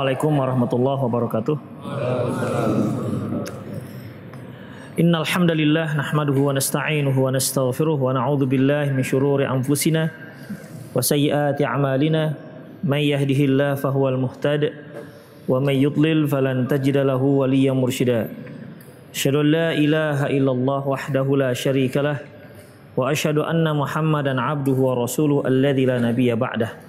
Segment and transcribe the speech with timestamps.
[0.00, 1.56] Assalamualaikum warahmatullahi wabarakatuh.
[4.96, 10.08] Innal hamdalillah nahmaduhu wa nasta'inuhu wa nastaghfiruh wa na'udzu billahi min shururi anfusina
[10.96, 11.04] wa
[11.68, 12.32] a'malina
[12.80, 14.72] may yahdihillahu fahuwal muhtad
[15.44, 15.60] wa
[16.32, 18.32] falan tajida lahu waliyyan mursyida.
[19.12, 20.32] Asyhadu an la ilaha
[20.96, 22.24] wahdahu la syarika
[22.96, 26.88] wa asyhadu anna Muhammadan abduhu wa rasuluhu alladzi la nabiyya ba'dah.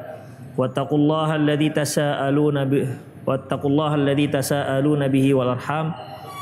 [0.57, 2.87] واتقوا الله الذي تساءلون به
[3.27, 5.87] واتقوا الله الذي تساءلون به والأرحام.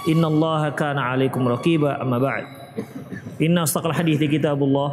[0.08, 2.44] إن الله كان عليكم رقيبا أما بعد.
[3.42, 4.90] إن أصدق الحديث كتاب الله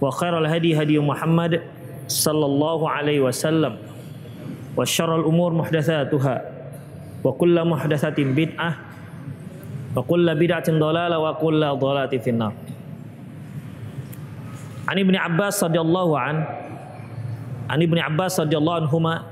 [0.00, 1.62] وخير الهدي هدي محمد
[2.08, 3.76] صلى الله عليه وسلم
[4.76, 6.36] وشر الأمور محدثاتها
[7.24, 8.70] وكل محدثة بدعة
[9.96, 12.52] وكل بدعة ضلالة وكل ضلالة في النار.
[14.88, 16.42] عن ابن عباس رضي الله عنه
[17.72, 19.24] An Ibnu Abbas radhiyallahu anhu ma,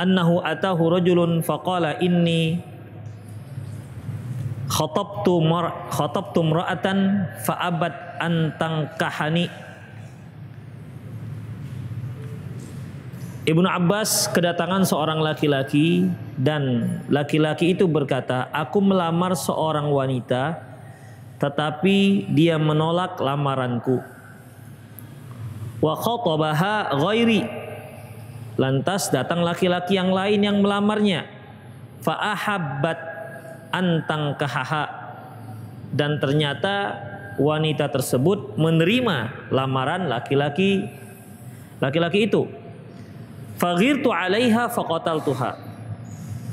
[0.00, 2.64] annahu atahu rajulun faqala inni
[4.72, 9.52] khatabtu mar khatabtu imra'atan fa'abat an tangkahani
[13.46, 20.58] Ibnu Abbas kedatangan seorang laki-laki dan laki-laki itu berkata, "Aku melamar seorang wanita,
[21.38, 24.15] tetapi dia menolak lamaranku."
[25.86, 27.46] Wa khatabaha ghairi.
[28.58, 31.30] Lantas datang laki-laki yang lain yang melamarnya.
[32.02, 32.98] Fa ahabbat
[33.70, 34.90] antang kahaha
[35.94, 36.98] dan ternyata
[37.38, 40.90] wanita tersebut menerima lamaran laki-laki
[41.78, 42.50] laki-laki itu.
[43.56, 45.50] Faghirtu alaiha faqataltuha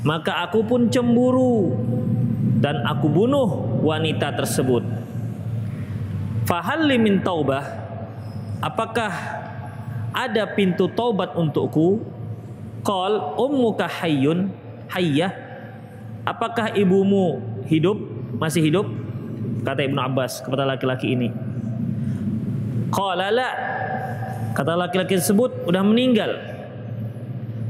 [0.04, 1.72] maka aku pun cemburu
[2.60, 4.84] dan aku bunuh wanita tersebut.
[6.44, 7.83] Fahalli min taubah
[8.64, 9.12] apakah
[10.16, 12.00] ada pintu taubat untukku?
[12.80, 14.48] Qal ummuka hayyun
[14.88, 15.32] hayyah.
[16.24, 18.00] Apakah ibumu hidup?
[18.40, 18.88] Masih hidup?
[19.64, 21.28] Kata Ibnu Abbas kepada laki-laki ini.
[22.88, 23.50] Qala la.
[24.56, 26.32] Kata laki-laki tersebut udah meninggal.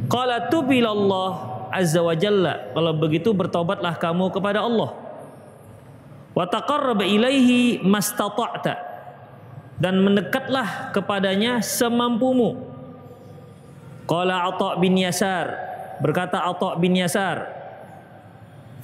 [0.07, 1.31] Qala tubilallah
[1.75, 2.71] azza wa jalla.
[2.75, 4.95] Kalau begitu bertobatlah kamu kepada Allah.
[6.35, 8.94] Wa taqarrab ilaihi mastata'ta
[9.79, 12.63] dan mendekatlah kepadanya semampumu.
[14.05, 15.57] Qala Atha bin Yasar,
[15.99, 17.49] berkata Atha bin Yasar,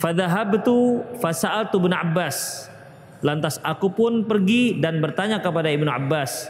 [0.01, 2.69] "Fadhahabtu fasa'altu bin Abbas."
[3.21, 6.49] Lantas aku pun pergi dan bertanya kepada Ibnu Abbas,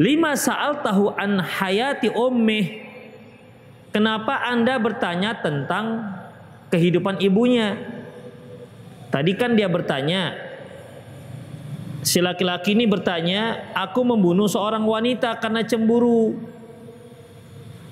[0.00, 2.88] "Lima sa'al tahu an hayati ummih?"
[3.92, 6.16] Kenapa Anda bertanya tentang
[6.72, 7.76] kehidupan ibunya?
[9.12, 10.32] Tadi kan dia bertanya,
[12.02, 16.34] Si laki-laki ini bertanya, "Aku membunuh seorang wanita karena cemburu."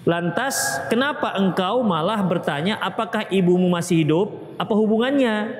[0.02, 5.54] Lantas, kenapa engkau malah bertanya, "Apakah ibumu masih hidup?" Apa hubungannya?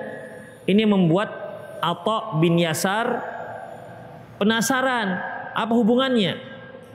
[0.67, 1.31] Ini membuat
[1.79, 3.23] Atta bin Yasar
[4.43, 5.17] penasaran,
[5.55, 6.37] apa hubungannya?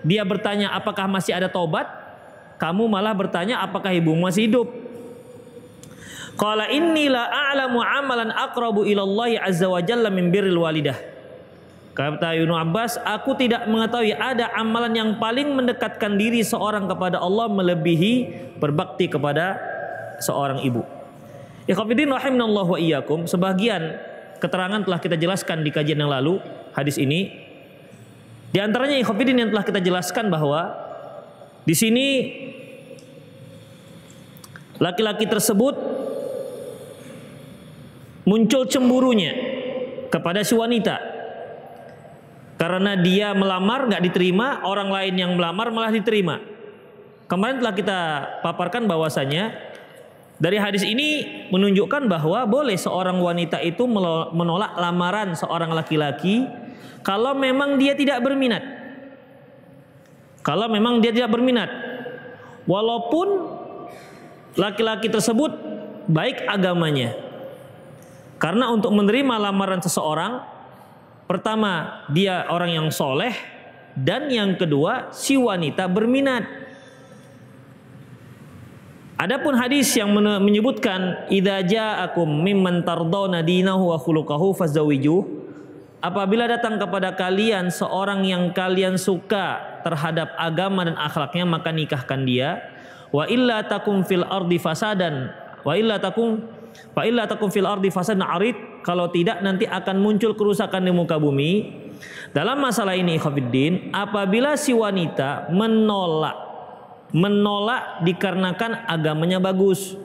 [0.03, 1.87] Dia bertanya, "Apakah masih ada tobat?"
[2.59, 4.67] Kamu malah bertanya, "Apakah ibumu masih hidup?"
[6.35, 11.14] Qala inni la a'lamu amalan aqrabu ila Allah azza wa jalla min birril walidah.
[11.95, 17.47] Kata Ibnu Abbas, aku tidak mengetahui ada amalan yang paling mendekatkan diri seorang kepada Allah
[17.47, 19.55] melebihi berbakti kepada
[20.19, 20.83] seorang ibu.
[21.63, 23.95] Ikhwatiddin rahimanallahu wa iyyakum, sebagian
[24.43, 26.43] keterangan telah kita jelaskan di kajian yang lalu
[26.75, 27.31] hadis ini.
[28.51, 30.75] Di antaranya ikhwatiddin yang telah kita jelaskan bahwa
[31.63, 32.07] di sini
[34.83, 35.79] laki-laki tersebut
[38.27, 39.31] muncul cemburunya
[40.11, 41.14] kepada si wanita
[42.55, 46.39] karena dia melamar nggak diterima, orang lain yang melamar malah diterima.
[47.27, 47.99] Kemarin telah kita
[48.45, 49.51] paparkan bahwasanya
[50.39, 53.83] dari hadis ini menunjukkan bahwa boleh seorang wanita itu
[54.35, 56.47] menolak lamaran seorang laki-laki
[57.03, 58.63] kalau memang dia tidak berminat.
[60.45, 61.67] Kalau memang dia tidak berminat.
[62.69, 63.27] Walaupun
[64.55, 65.51] laki-laki tersebut
[66.07, 67.17] baik agamanya.
[68.37, 70.54] Karena untuk menerima lamaran seseorang
[71.25, 73.55] Pertama, dia orang yang soleh.
[73.95, 76.43] dan yang kedua si wanita berminat.
[79.15, 80.11] Adapun hadis yang
[80.43, 85.23] menyebutkan idza ja'akum mimman tardawna dinahu wa khuluquhu fazawiju
[86.03, 92.59] apabila datang kepada kalian seorang yang kalian suka terhadap agama dan akhlaknya maka nikahkan dia
[93.15, 95.31] wa illa takum fil ardi fasadan
[95.63, 96.43] wa illa takum
[96.91, 101.17] fa illa takum fil ardi fasadan arid kalau tidak nanti akan muncul kerusakan di muka
[101.17, 101.81] bumi.
[102.37, 106.45] Dalam masalah ini ikhwatiddin apabila si wanita menolak
[107.09, 109.97] menolak dikarenakan agamanya bagus.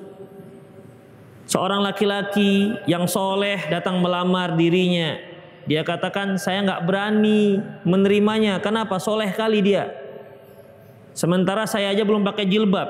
[1.45, 5.19] Seorang laki-laki yang soleh datang melamar dirinya.
[5.67, 8.63] Dia katakan saya nggak berani menerimanya.
[8.63, 8.97] Kenapa?
[9.03, 9.91] Soleh kali dia.
[11.13, 12.89] Sementara saya aja belum pakai jilbab.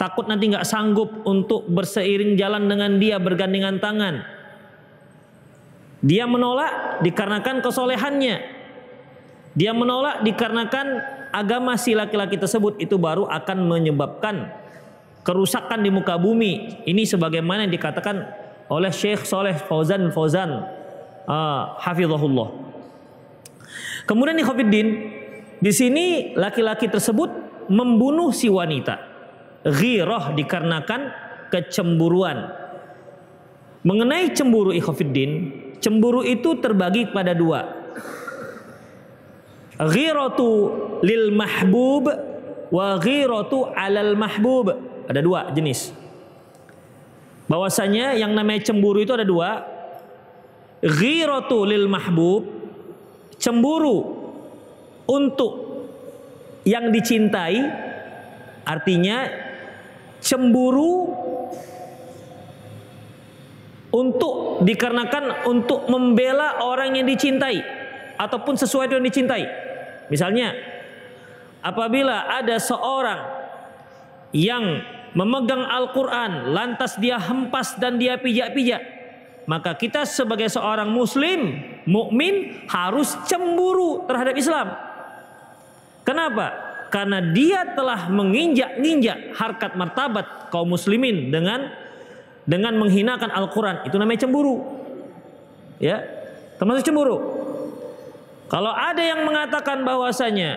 [0.00, 4.37] Takut nanti nggak sanggup untuk berseiring jalan dengan dia bergandengan tangan.
[5.98, 8.36] Dia menolak dikarenakan kesolehannya.
[9.58, 10.86] Dia menolak dikarenakan
[11.34, 14.54] agama si laki-laki tersebut itu baru akan menyebabkan
[15.26, 16.84] kerusakan di muka bumi.
[16.86, 18.16] Ini sebagaimana yang dikatakan
[18.70, 20.50] oleh Syekh Soleh Fauzan Fauzan
[21.26, 22.48] uh, hafizahullah.
[24.06, 24.88] Kemudian di Khofiddin
[25.58, 27.28] di sini laki-laki tersebut
[27.68, 28.96] membunuh si wanita.
[29.66, 31.00] Ghirah dikarenakan
[31.52, 32.56] kecemburuan.
[33.84, 37.66] Mengenai cemburu ikhafiddin, cemburu itu terbagi pada dua.
[39.78, 40.50] Ghiratu
[41.06, 42.10] lil mahbub
[42.70, 44.74] wa ghiratu alal mahbub.
[45.08, 45.94] Ada dua jenis.
[47.48, 49.64] Bahwasanya yang namanya cemburu itu ada dua.
[50.84, 52.46] Ghiratu lil mahbub,
[53.40, 53.98] cemburu
[55.08, 55.52] untuk
[56.62, 57.64] yang dicintai
[58.62, 59.26] artinya
[60.20, 61.16] cemburu
[63.88, 67.64] untuk dikarenakan untuk membela orang yang dicintai
[68.20, 69.44] ataupun sesuai dengan dicintai.
[70.12, 70.52] Misalnya,
[71.64, 73.20] apabila ada seorang
[74.36, 74.84] yang
[75.16, 78.82] memegang Al-Qur'an lantas dia hempas dan dia pijak-pijak,
[79.48, 81.56] maka kita sebagai seorang muslim,
[81.88, 84.68] mukmin harus cemburu terhadap Islam.
[86.04, 86.52] Kenapa?
[86.92, 91.68] Karena dia telah menginjak-injak harkat martabat kaum muslimin dengan
[92.48, 93.84] dengan menghinakan Al-Qur'an.
[93.84, 94.64] Itu namanya cemburu.
[95.76, 96.00] Ya.
[96.56, 97.20] Termasuk cemburu.
[98.48, 100.56] Kalau ada yang mengatakan bahwasanya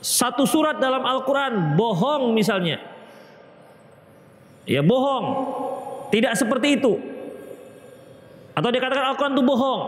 [0.00, 2.80] satu surat dalam Al-Qur'an bohong misalnya.
[4.64, 5.26] Ya bohong.
[6.08, 6.96] Tidak seperti itu.
[8.56, 9.82] Atau dikatakan Al-Qur'an itu bohong.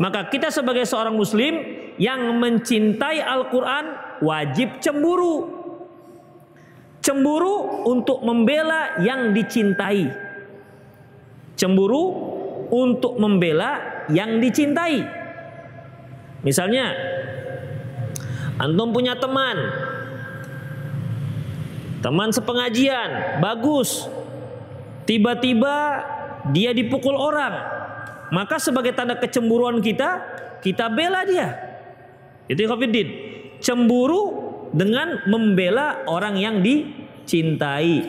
[0.00, 1.56] Maka kita sebagai seorang muslim
[1.96, 3.84] yang mencintai Al-Quran
[4.20, 5.55] wajib cemburu.
[7.06, 10.10] Cemburu untuk membela yang dicintai.
[11.54, 12.04] Cemburu
[12.66, 15.06] untuk membela yang dicintai.
[16.42, 16.90] Misalnya,
[18.58, 19.54] antum punya teman,
[22.02, 24.10] teman sepengajian, bagus.
[25.06, 26.02] Tiba-tiba
[26.50, 27.54] dia dipukul orang,
[28.34, 30.26] maka sebagai tanda kecemburuan kita,
[30.58, 31.54] kita bela dia.
[32.50, 33.08] Itu Khofiddin.
[33.62, 34.45] Cemburu
[34.76, 38.04] dengan membela orang yang dicintai.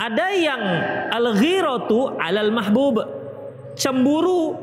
[0.00, 0.62] Ada yang
[1.12, 2.96] al-ghiratu alal mahbub.
[3.72, 4.56] Cemburu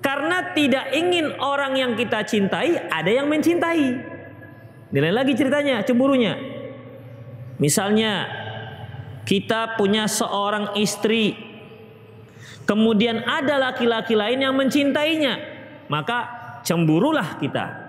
[0.00, 4.12] karena tidak ingin orang yang kita cintai ada yang mencintai.
[4.92, 6.36] Nilai lagi ceritanya, cemburunya.
[7.58, 8.28] Misalnya
[9.24, 11.54] kita punya seorang istri
[12.64, 15.36] Kemudian ada laki-laki lain yang mencintainya
[15.92, 16.18] maka
[16.64, 17.83] cemburulah kita.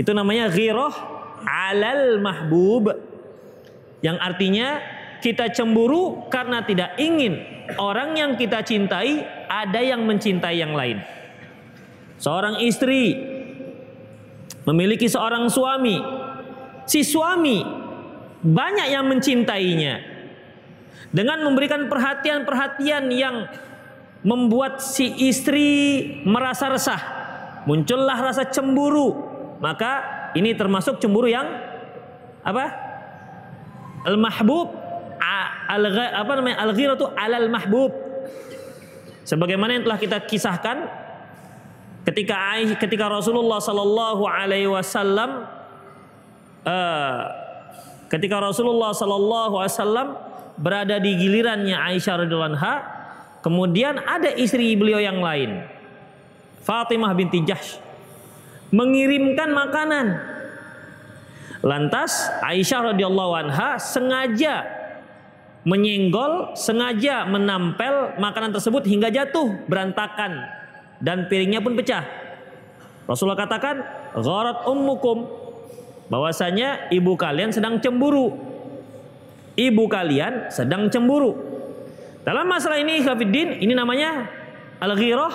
[0.00, 0.96] Itu namanya ghirah
[1.44, 2.88] alal mahbub.
[4.00, 4.68] Yang artinya
[5.20, 7.36] kita cemburu karena tidak ingin
[7.76, 11.04] orang yang kita cintai ada yang mencintai yang lain.
[12.16, 13.12] Seorang istri
[14.64, 16.00] memiliki seorang suami.
[16.88, 17.60] Si suami
[18.40, 20.08] banyak yang mencintainya.
[21.12, 23.50] Dengan memberikan perhatian-perhatian yang
[24.24, 25.68] membuat si istri
[26.24, 27.02] merasa resah.
[27.68, 29.29] Muncullah rasa cemburu.
[29.60, 29.90] Maka
[30.32, 31.44] ini termasuk cemburu yang
[32.40, 32.64] apa?
[34.08, 34.72] Al-mahbub
[35.70, 36.56] al apa namanya?
[36.64, 37.92] Al-ghiratu alal mahbub.
[39.28, 40.88] Sebagaimana yang telah kita kisahkan
[42.08, 45.44] ketika ketika Rasulullah sallallahu alaihi wasallam
[46.64, 47.20] uh,
[48.08, 50.08] ketika Rasulullah sallallahu alaihi wasallam
[50.56, 52.74] berada di gilirannya Aisyah radhiyallahu anha
[53.40, 55.64] Kemudian ada istri beliau yang lain.
[56.60, 57.80] Fatimah binti Jahsh
[58.70, 60.06] mengirimkan makanan.
[61.60, 64.64] Lantas Aisyah radhiyallahu anha sengaja
[65.68, 70.58] menyenggol, sengaja menampel makanan tersebut hingga jatuh berantakan.
[71.00, 72.04] dan piringnya pun pecah.
[73.08, 73.80] Rasulullah katakan,
[74.20, 75.24] "Gharat ummukum."
[76.12, 78.36] Bahwasanya ibu kalian sedang cemburu.
[79.56, 81.32] Ibu kalian sedang cemburu.
[82.20, 84.28] Dalam masalah ini Khafiddin, ini namanya
[84.76, 85.32] al-ghirah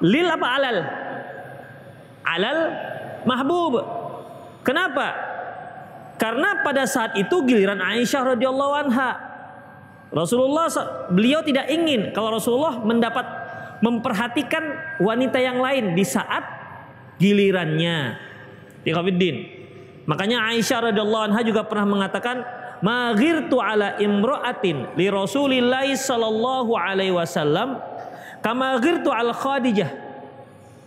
[0.00, 0.76] lil apa alal?
[2.28, 2.60] Alal
[3.24, 3.80] mahbub.
[4.60, 5.16] Kenapa?
[6.18, 9.10] Karena pada saat itu giliran Aisyah radhiyallahu anha.
[10.12, 10.66] Rasulullah
[11.12, 13.24] beliau tidak ingin kalau Rasulullah mendapat
[13.78, 16.42] memperhatikan wanita yang lain di saat
[17.22, 18.18] gilirannya.
[18.82, 19.36] Ikhwatiddin.
[20.08, 22.40] Makanya Aisyah radhiyallahu anha juga pernah mengatakan,
[22.80, 27.78] "Maghirtu ala imra'atin li Rasulillah sallallahu alaihi wasallam
[28.40, 29.90] kama ghirtu al Khadijah."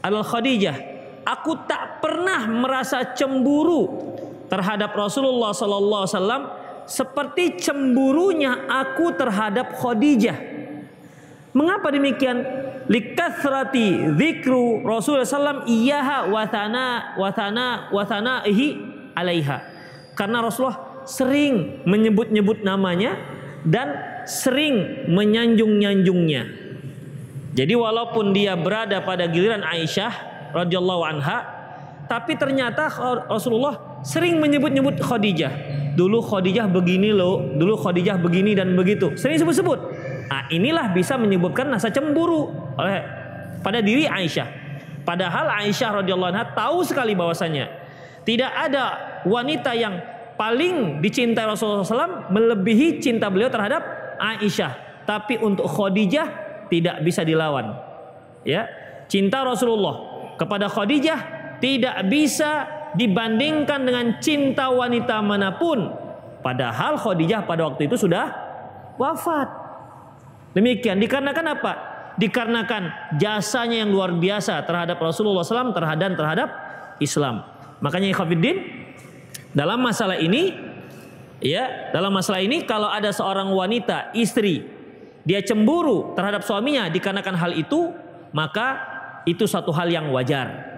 [0.01, 0.90] Al Khadijah,
[1.25, 4.13] aku tak pernah merasa cemburu
[4.51, 6.43] terhadap Rasulullah sallallahu alaihi wasallam
[6.89, 10.37] seperti cemburunya aku terhadap Khadijah.
[11.51, 12.43] Mengapa demikian?
[12.91, 18.67] Likathrati dzikru Rasulullah sallam iyaha wathana wathana wathanaihi
[19.15, 19.57] alaiha.
[20.17, 23.15] Karena Rasulullah sering menyebut-nyebut namanya
[23.63, 23.95] dan
[24.27, 26.43] sering menyanjung-nyanjungnya.
[27.51, 31.37] Jadi walaupun dia berada pada giliran Aisyah radhiyallahu anha,
[32.11, 32.91] tapi ternyata
[33.31, 35.53] Rasulullah sering menyebut-nyebut Khadijah.
[35.95, 39.15] Dulu Khadijah begini loh, dulu Khadijah begini dan begitu.
[39.15, 39.79] Sering sebut-sebut.
[40.31, 43.03] Nah, inilah bisa menyebutkan rasa cemburu oleh
[43.59, 44.47] pada diri Aisyah.
[45.03, 47.67] Padahal Aisyah radhiyallahu anha tahu sekali bahwasanya
[48.23, 48.83] tidak ada
[49.27, 49.99] wanita yang
[50.39, 53.83] paling dicintai Rasulullah SAW melebihi cinta beliau terhadap
[54.19, 55.03] Aisyah.
[55.07, 56.27] Tapi untuk Khadijah
[56.71, 57.75] tidak bisa dilawan.
[58.47, 58.65] Ya,
[59.11, 60.10] cinta Rasulullah
[60.41, 61.19] kepada Khadijah
[61.61, 62.65] tidak bisa
[62.97, 65.93] dibandingkan dengan cinta wanita mana pun.
[66.41, 68.33] Padahal Khadijah pada waktu itu sudah
[68.97, 69.45] wafat.
[70.57, 71.73] Demikian dikarenakan apa?
[72.17, 76.49] Dikarenakan jasanya yang luar biasa terhadap Rasulullah SAW terhadap terhadap
[76.97, 77.45] Islam.
[77.85, 78.57] Makanya Ikhwafiddin
[79.53, 80.57] dalam masalah ini
[81.37, 84.65] ya dalam masalah ini kalau ada seorang wanita istri
[85.21, 87.93] dia cemburu terhadap suaminya dikarenakan hal itu
[88.33, 88.90] maka
[89.25, 90.69] itu satu hal yang wajar.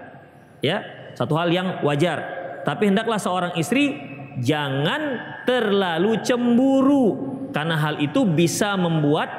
[0.64, 2.42] Ya satu hal yang wajar.
[2.66, 3.96] Tapi hendaklah seorang istri
[4.42, 7.06] jangan terlalu cemburu
[7.54, 9.30] karena hal itu bisa membuat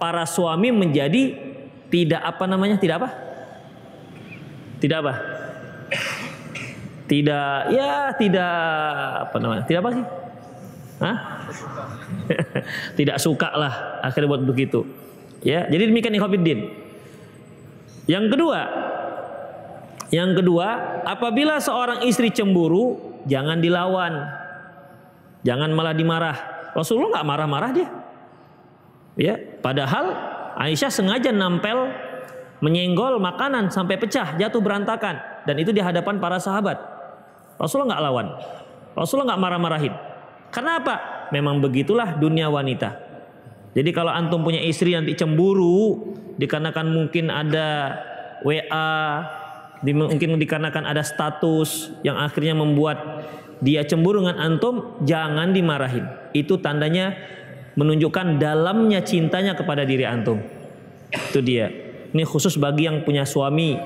[0.00, 1.36] para suami menjadi
[1.92, 3.10] tidak apa namanya tidak apa?
[4.80, 5.14] Tidak apa?
[7.06, 8.56] Tidak ya tidak
[9.28, 10.04] apa namanya tidak apa sih?
[11.02, 11.16] Hah?
[12.98, 14.88] tidak suka lah akhirnya buat begitu.
[15.42, 16.81] Ya jadi demikian ikhwatiddin
[18.06, 18.60] yang kedua
[20.12, 24.12] yang kedua apabila seorang istri cemburu jangan dilawan
[25.46, 26.36] jangan malah dimarah
[26.72, 27.88] Rasulullah nggak marah-marah dia
[29.16, 30.16] Ya, padahal
[30.56, 31.92] Aisyah sengaja nampel
[32.64, 36.80] menyenggol makanan sampai pecah, jatuh berantakan dan itu di hadapan para sahabat.
[37.60, 38.26] Rasulullah nggak lawan.
[38.96, 39.94] Rasulullah nggak marah-marahin.
[40.52, 40.96] Karena apa?
[41.32, 43.12] Memang begitulah dunia wanita.
[43.72, 47.98] Jadi kalau antum punya istri nanti cemburu dikarenakan mungkin ada
[48.42, 48.94] WA,
[49.82, 53.26] mungkin dikarenakan ada status yang akhirnya membuat
[53.62, 56.06] dia cemburu dengan antum, jangan dimarahin.
[56.34, 57.14] Itu tandanya
[57.78, 60.42] menunjukkan dalamnya cintanya kepada diri antum.
[61.12, 61.70] Itu dia.
[62.12, 63.78] Ini khusus bagi yang punya suami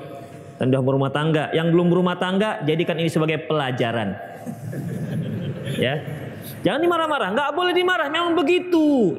[0.57, 1.53] dan sudah berumah tangga.
[1.53, 4.17] Yang belum berumah tangga, jadikan ini sebagai pelajaran.
[5.77, 6.01] Ya.
[6.65, 9.15] Jangan dimarah-marah, nggak boleh dimarah, memang begitu.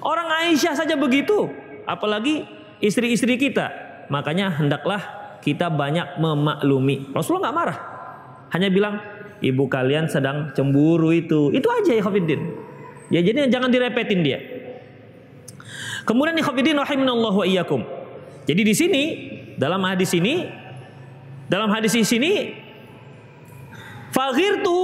[0.00, 1.52] Orang Aisyah saja begitu,
[1.86, 2.44] apalagi
[2.82, 3.70] istri-istri kita.
[4.12, 5.00] Makanya hendaklah
[5.42, 7.10] kita banyak memaklumi.
[7.14, 7.78] Rasulullah nggak marah,
[8.54, 8.94] hanya bilang
[9.40, 11.50] ibu kalian sedang cemburu itu.
[11.54, 12.42] Itu aja ya Khofiddin.
[13.10, 14.38] Ya jadi jangan direpetin dia.
[16.06, 17.82] Kemudian ikhwatiddin rahimanallahu wa iyyakum.
[18.46, 19.02] Jadi di sini
[19.58, 20.46] dalam hadis ini
[21.50, 22.32] dalam hadis di sini
[24.14, 24.78] faghirtu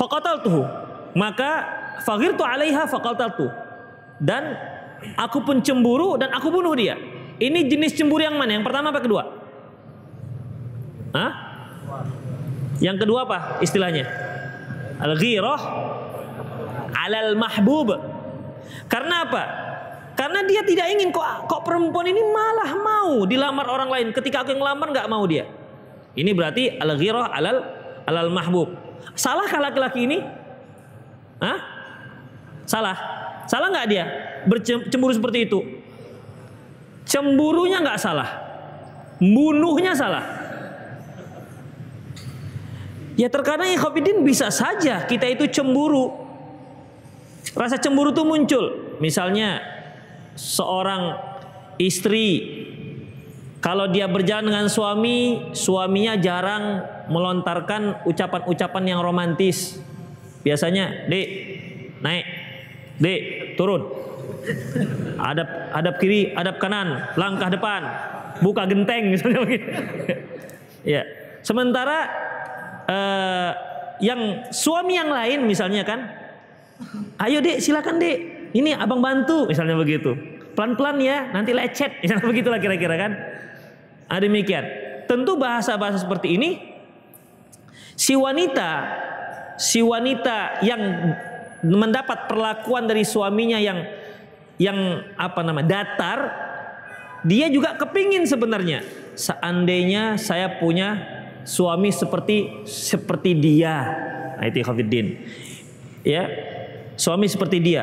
[0.00, 0.64] faqataltuhu.
[1.14, 1.50] Maka
[2.04, 3.52] faghirtu alaiha faqataltu.
[4.24, 4.56] Dan
[5.14, 6.96] aku pun cemburu dan aku bunuh dia.
[7.38, 8.56] Ini jenis cemburu yang mana?
[8.56, 9.22] Yang pertama apa kedua?
[11.14, 11.32] Hah?
[12.82, 14.06] Yang kedua apa istilahnya?
[14.98, 15.60] Al-ghirah
[16.94, 17.94] alal mahbub.
[18.86, 19.42] Karena apa?
[20.14, 24.54] Karena dia tidak ingin kok kok perempuan ini malah mau dilamar orang lain ketika aku
[24.54, 25.46] yang lamar nggak mau dia.
[26.14, 27.58] Ini berarti al ghirah alal
[28.06, 28.70] alal mahbub.
[29.18, 30.18] Salahkah laki-laki ini?
[31.42, 31.58] Hah?
[32.64, 33.23] Salah.
[33.46, 34.04] Salah nggak dia
[34.48, 35.60] bercemburu seperti itu?
[37.04, 38.28] Cemburunya nggak salah.
[39.20, 40.24] Bunuhnya salah.
[43.14, 46.24] Ya terkadang ikhwatiddin bisa saja kita itu cemburu
[47.54, 48.64] Rasa cemburu itu muncul.
[48.98, 49.62] Misalnya
[50.34, 51.14] seorang
[51.78, 52.60] istri
[53.64, 59.80] Kalau dia berjalan dengan suami, suaminya jarang melontarkan ucapan-ucapan yang romantis.
[60.44, 61.28] Biasanya, "Dek,
[62.04, 62.43] naik.
[62.98, 63.82] Dek, turun."
[65.16, 67.80] Hadap hadap kiri, hadap kanan, langkah depan,
[68.44, 69.68] buka genteng misalnya begitu.
[70.96, 71.02] ya.
[71.44, 72.08] Sementara
[72.88, 73.50] uh,
[74.00, 76.04] yang suami yang lain misalnya kan,
[77.20, 78.52] "Ayo, Dek, silakan, Dek.
[78.52, 80.12] Ini Abang bantu." Misalnya begitu.
[80.54, 81.98] Pelan-pelan ya, nanti lecet.
[82.04, 83.12] Misalnya begitulah kira-kira kan.
[84.12, 84.64] Nah, demikian.
[85.04, 86.74] Tentu bahasa-bahasa seperti ini
[87.94, 88.70] si wanita
[89.54, 90.82] si wanita yang
[91.64, 93.80] mendapat perlakuan dari suaminya yang
[94.60, 96.18] yang apa nama datar
[97.24, 98.84] dia juga kepingin sebenarnya.
[99.16, 101.00] Seandainya saya punya
[101.48, 103.88] suami seperti seperti dia.
[104.36, 104.60] Nah, itu
[106.04, 106.28] ya
[107.00, 107.82] suami seperti dia.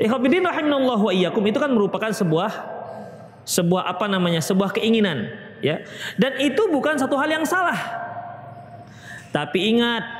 [0.00, 2.80] Ikhwafiddin rahimallahu wa iyyakum itu kan merupakan sebuah
[3.44, 5.28] sebuah apa namanya sebuah keinginan
[5.60, 5.84] ya.
[6.16, 7.76] Dan itu bukan satu hal yang salah.
[9.30, 10.19] Tapi ingat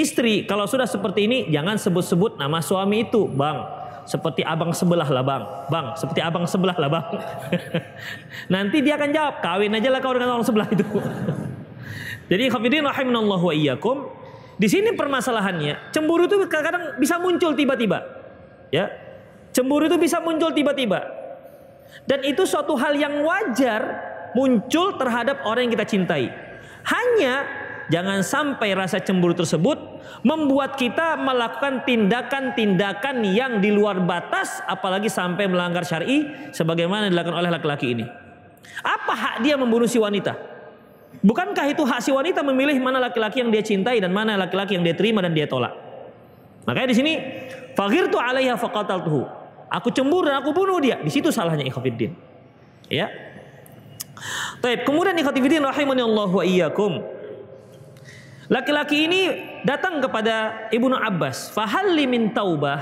[0.00, 3.84] istri kalau sudah seperti ini jangan sebut-sebut nama suami itu bang.
[4.06, 5.42] Seperti abang sebelah lah bang.
[5.66, 7.06] Bang seperti abang sebelah lah bang.
[8.54, 10.86] Nanti dia akan jawab kawin aja lah kau dengan orang sebelah itu.
[12.30, 14.06] Jadi khafidin rahimanallah wa iyyakum
[14.56, 17.98] di sini permasalahannya cemburu itu kadang-kadang bisa muncul tiba-tiba
[18.70, 18.88] ya.
[19.50, 21.00] Cemburu itu bisa muncul tiba-tiba.
[22.04, 23.82] Dan itu suatu hal yang wajar
[24.36, 26.28] muncul terhadap orang yang kita cintai.
[26.84, 27.48] Hanya
[27.92, 29.78] jangan sampai rasa cemburu tersebut
[30.22, 37.50] membuat kita melakukan tindakan-tindakan yang di luar batas apalagi sampai melanggar syar'i sebagaimana dilakukan oleh
[37.50, 38.06] laki-laki ini.
[38.82, 40.34] Apa hak dia membunuh si wanita?
[41.22, 44.84] Bukankah itu hak si wanita memilih mana laki-laki yang dia cintai dan mana laki-laki yang
[44.84, 45.72] dia terima dan dia tolak?
[46.66, 47.12] Makanya di sini
[47.78, 49.22] faghirtu alaiha faqataltuhu.
[49.70, 50.98] Aku cemburu dan aku bunuh dia.
[51.02, 52.14] Di situ salahnya ikhwatiddin.
[52.86, 53.10] Ya.
[54.62, 57.02] Baik, kemudian ikhwatiddin rahimani Allah wa iyyakum.
[58.46, 59.22] Laki-laki ini
[59.66, 62.78] datang kepada Ibnu Abbas, "Fahalli min taubah?"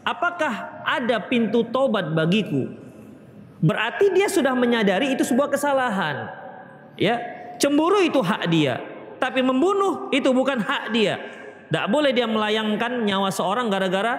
[0.00, 2.64] Apakah ada pintu tobat bagiku?
[3.60, 6.32] Berarti dia sudah menyadari itu sebuah kesalahan.
[6.96, 7.20] Ya,
[7.60, 8.80] cemburu itu hak dia,
[9.20, 11.20] tapi membunuh itu bukan hak dia.
[11.68, 14.16] Tidak boleh dia melayangkan nyawa seorang gara-gara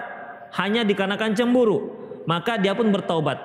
[0.54, 1.90] hanya dikarenakan cemburu,
[2.22, 3.42] maka dia pun bertaubat.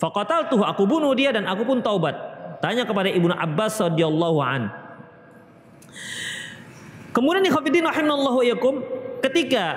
[0.00, 2.16] Faqatal tuh aku bunuh dia dan aku pun taubat.
[2.64, 4.72] Tanya kepada Ibnu Abbas radhiyallahu an.
[7.18, 8.78] Kemudian ikhwatiddin rahimallahu yakum
[9.18, 9.74] ketika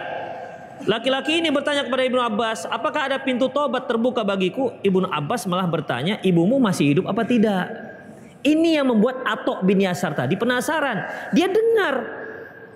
[0.86, 5.66] laki-laki ini bertanya kepada Ibnu Abbas, "Apakah ada pintu taubat terbuka bagiku?" Ibnu Abbas malah
[5.66, 7.66] bertanya, "Ibumu masih hidup apa tidak?"
[8.46, 11.02] Ini yang membuat Atok bin Yasar tadi penasaran.
[11.34, 12.22] Dia dengar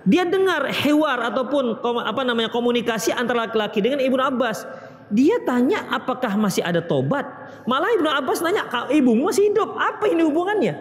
[0.02, 4.66] dia dengar hewar ataupun apa namanya komunikasi antara laki-laki dengan Ibnu Abbas.
[5.14, 7.22] Dia tanya apakah masih ada tobat.
[7.70, 9.78] Malah Ibnu Abbas nanya, ibu masih hidup.
[9.78, 10.74] Apa ini hubungannya?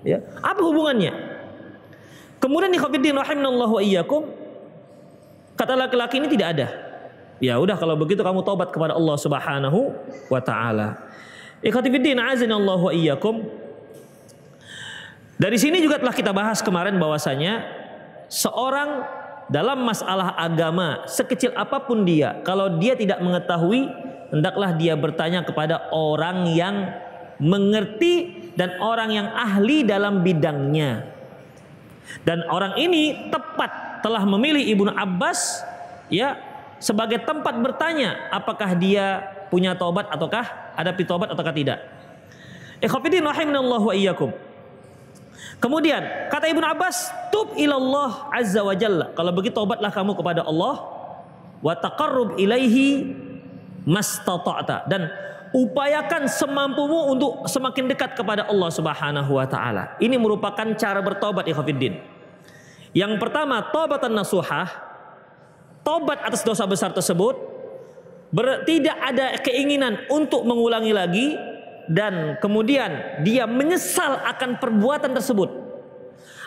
[0.00, 1.35] Ya, apa hubungannya?
[2.36, 4.28] Kemudian di Khafiddin rahimallahu iyyakum
[5.56, 6.68] kata laki-laki ini tidak ada.
[7.36, 9.92] Ya udah kalau begitu kamu tobat kepada Allah Subhanahu
[10.32, 10.96] wa taala.
[11.60, 13.44] Ikhwatifiddin azanallahu wa iyyakum.
[15.36, 17.60] Dari sini juga telah kita bahas kemarin bahwasanya
[18.32, 19.04] seorang
[19.52, 23.86] dalam masalah agama sekecil apa pun dia kalau dia tidak mengetahui
[24.34, 26.90] hendaklah dia bertanya kepada orang yang
[27.38, 31.15] mengerti dan orang yang ahli dalam bidangnya
[32.22, 35.62] dan orang ini tepat telah memilih Ibnu Abbas
[36.12, 36.38] ya
[36.78, 41.78] sebagai tempat bertanya apakah dia punya tobat ataukah ada pitobat ataukah tidak.
[42.84, 44.30] Ikhwatiddin rahimanallahu wa iyyakum.
[45.56, 50.84] Kemudian kata Ibnu Abbas, "Tub ilallah azza wa jalla." Kalau begitu tobatlah kamu kepada Allah.
[51.64, 53.16] Wa taqarrub ilaihi
[53.88, 54.84] mastata'ta.
[54.84, 55.08] Dan
[55.56, 59.96] upayakan semampumu untuk semakin dekat kepada Allah Subhanahu wa taala.
[59.96, 61.96] Ini merupakan cara bertobat ikhwatiddin.
[62.92, 64.68] Yang pertama, tobatan nasuhah,
[65.80, 67.40] tobat atas dosa besar tersebut,
[68.28, 71.26] ber, tidak ada keinginan untuk mengulangi lagi,
[71.88, 75.48] dan kemudian dia menyesal akan perbuatan tersebut.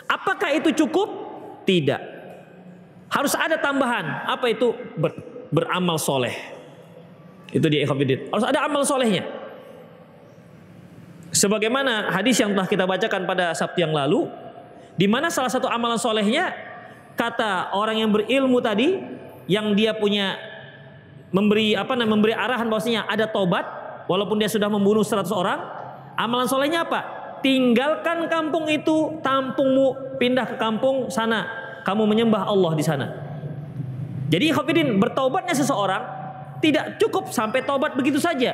[0.06, 1.10] Apakah itu cukup?
[1.66, 2.02] Tidak.
[3.10, 4.26] Harus ada tambahan.
[4.30, 4.70] Apa itu?
[4.98, 5.14] Ber,
[5.50, 6.59] beramal soleh.
[7.50, 8.30] Itu dia ikhwatiddin.
[8.30, 9.26] Harus ada amal solehnya.
[11.30, 14.26] Sebagaimana hadis yang telah kita bacakan pada Sabtu yang lalu,
[14.98, 16.50] di mana salah satu amalan solehnya
[17.14, 18.98] kata orang yang berilmu tadi,
[19.46, 20.34] yang dia punya
[21.30, 23.62] memberi apa namanya memberi arahan bahwasanya ada tobat,
[24.10, 25.58] walaupun dia sudah membunuh 100 orang,
[26.18, 27.00] amalan solehnya apa?
[27.40, 31.46] Tinggalkan kampung itu, tampungmu, pindah ke kampung sana.
[31.86, 33.06] Kamu menyembah Allah di sana.
[34.28, 36.19] Jadi Khafidin bertobatnya seseorang
[36.60, 38.52] tidak cukup sampai tobat begitu saja.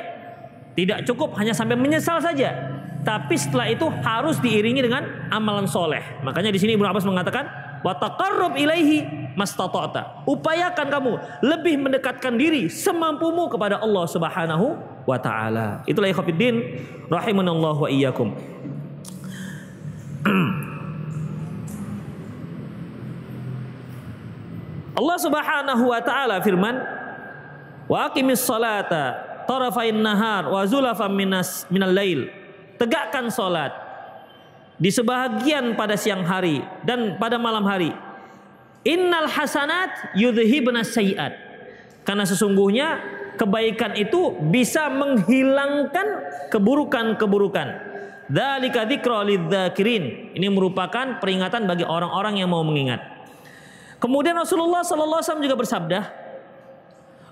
[0.77, 2.53] Tidak cukup hanya sampai menyesal saja,
[3.01, 5.01] tapi setelah itu harus diiringi dengan
[5.33, 6.03] amalan soleh.
[6.21, 7.49] Makanya di sini Ibnu Abbas mengatakan,
[7.81, 10.27] wa taqarrub ilaihi mastata'ta.
[10.29, 14.77] Upayakan kamu lebih mendekatkan diri semampumu kepada Allah Subhanahu
[15.09, 15.81] wa taala.
[15.89, 18.37] Itulah ikhwatiddin rahimanallahu wa iyyakum.
[24.97, 26.81] Allah Subhanahu wa taala firman,
[27.87, 32.27] "Wa aqimis salata tarafain nahar wa zulafam minas minal lail."
[32.77, 33.73] Tegakkan salat
[34.77, 37.89] di sebahagian pada siang hari dan pada malam hari.
[38.85, 41.33] Innal hasanat yudhibna sayiat.
[42.05, 43.01] Karena sesungguhnya
[43.35, 46.07] kebaikan itu bisa menghilangkan
[46.53, 47.67] keburukan-keburukan.
[48.27, 50.35] Dzalika dzikra lidzakirin.
[50.35, 52.99] Ini merupakan peringatan bagi orang-orang yang mau mengingat.
[53.97, 55.99] Kemudian Rasulullah sallallahu alaihi wasallam juga bersabda,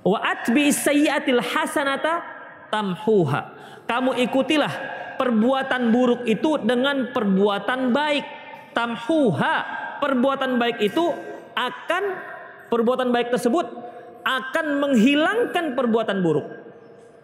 [0.05, 2.21] "Wa atbi sayyi'atil hasanata
[2.69, 3.57] tamhuha."
[3.89, 4.73] Kamu ikutilah
[5.17, 8.25] perbuatan buruk itu dengan perbuatan baik.
[8.75, 9.55] Tamhuha,
[10.03, 11.05] perbuatan baik itu
[11.55, 12.03] akan
[12.67, 13.65] perbuatan baik tersebut
[14.25, 16.47] akan menghilangkan perbuatan buruk.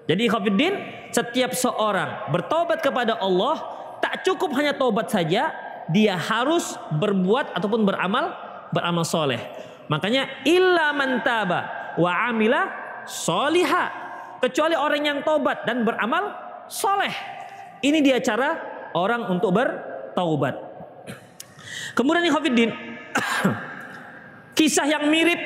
[0.06, 0.74] Jadi Khafiddin,
[1.10, 3.58] setiap seorang bertobat kepada Allah
[4.00, 5.50] tak cukup hanya tobat saja,
[5.90, 8.32] dia harus berbuat ataupun beramal
[8.70, 9.42] beramal soleh.
[9.90, 12.62] Makanya illa mantaba wa amila
[13.08, 14.00] soliha.
[14.42, 16.34] Kecuali orang yang tobat dan beramal
[16.66, 17.14] soleh.
[17.82, 18.58] Ini dia cara
[18.98, 20.56] orang untuk bertaubat.
[21.94, 22.72] Kemudian Ikhwafiddin,
[24.58, 25.38] kisah yang mirip,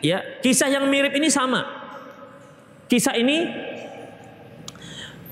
[0.00, 1.66] ya kisah yang mirip ini sama.
[2.88, 3.48] Kisah ini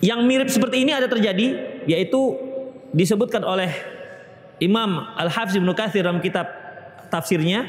[0.01, 2.37] yang mirip seperti ini ada terjadi, yaitu
[2.93, 3.71] disebutkan oleh
[4.61, 6.49] Imam Al-Hafiz Ibnu Katsir dalam kitab
[7.09, 7.69] tafsirnya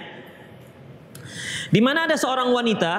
[1.72, 2.94] di mana ada seorang wanita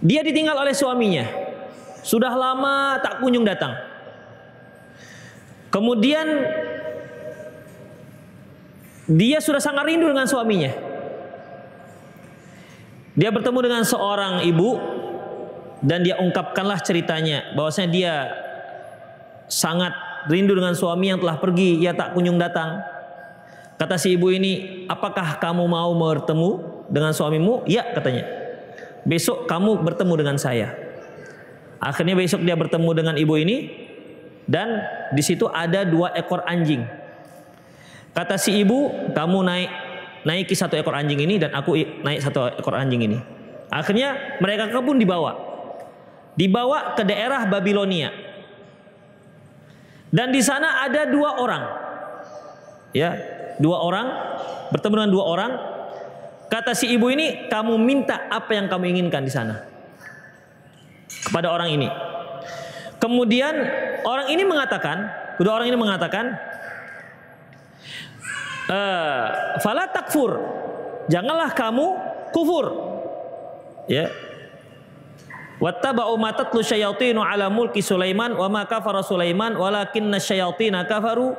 [0.00, 1.28] dia ditinggal oleh suaminya.
[2.00, 3.76] Sudah lama tak kunjung datang.
[5.68, 6.26] Kemudian
[9.04, 10.72] dia sudah sangat rindu dengan suaminya.
[13.12, 14.80] Dia bertemu dengan seorang ibu
[15.84, 18.14] dan dia ungkapkanlah ceritanya bahwasanya dia
[19.52, 19.92] sangat
[20.32, 21.76] rindu dengan suami yang telah pergi.
[21.84, 22.80] Ia tak kunjung datang
[23.80, 27.64] Kata si ibu ini, apakah kamu mau bertemu dengan suamimu?
[27.64, 28.28] Ya katanya.
[29.08, 30.76] Besok kamu bertemu dengan saya.
[31.80, 33.72] Akhirnya besok dia bertemu dengan ibu ini
[34.44, 34.84] dan
[35.16, 36.84] di situ ada dua ekor anjing.
[38.12, 39.70] Kata si ibu, kamu naik
[40.28, 41.72] naiki satu ekor anjing ini dan aku
[42.04, 43.16] naik satu ekor anjing ini.
[43.72, 45.40] Akhirnya mereka pun dibawa.
[46.36, 48.12] Dibawa ke daerah Babilonia.
[50.12, 51.64] Dan di sana ada dua orang.
[52.92, 54.06] Ya, dua orang
[54.72, 55.52] bertemu dengan dua orang.
[56.50, 59.62] Kata si ibu ini kamu minta apa yang kamu inginkan di sana?
[61.06, 61.86] Kepada orang ini.
[62.98, 63.54] Kemudian
[64.02, 66.34] orang ini mengatakan kedua orang ini mengatakan
[68.66, 69.26] eh,
[69.62, 70.42] fala takfur.
[71.06, 71.86] Janganlah kamu
[72.34, 72.66] kufur.
[73.86, 74.10] Ya.
[75.60, 81.36] Wattaba'u ma syayatinu ala mulki Sulaiman wa ma kafara Sulaiman walakinna syayatina kafaru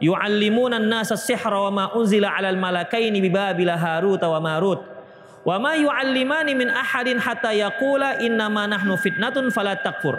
[0.00, 4.80] yu'allimuna an-nasa sihra wa ma unzila 'alal malakaini bi babila harut wa marut.
[5.44, 10.16] Wa ma yu'allimani min ahadin hatta yaqula innama nahnu fitnatun fala takfur.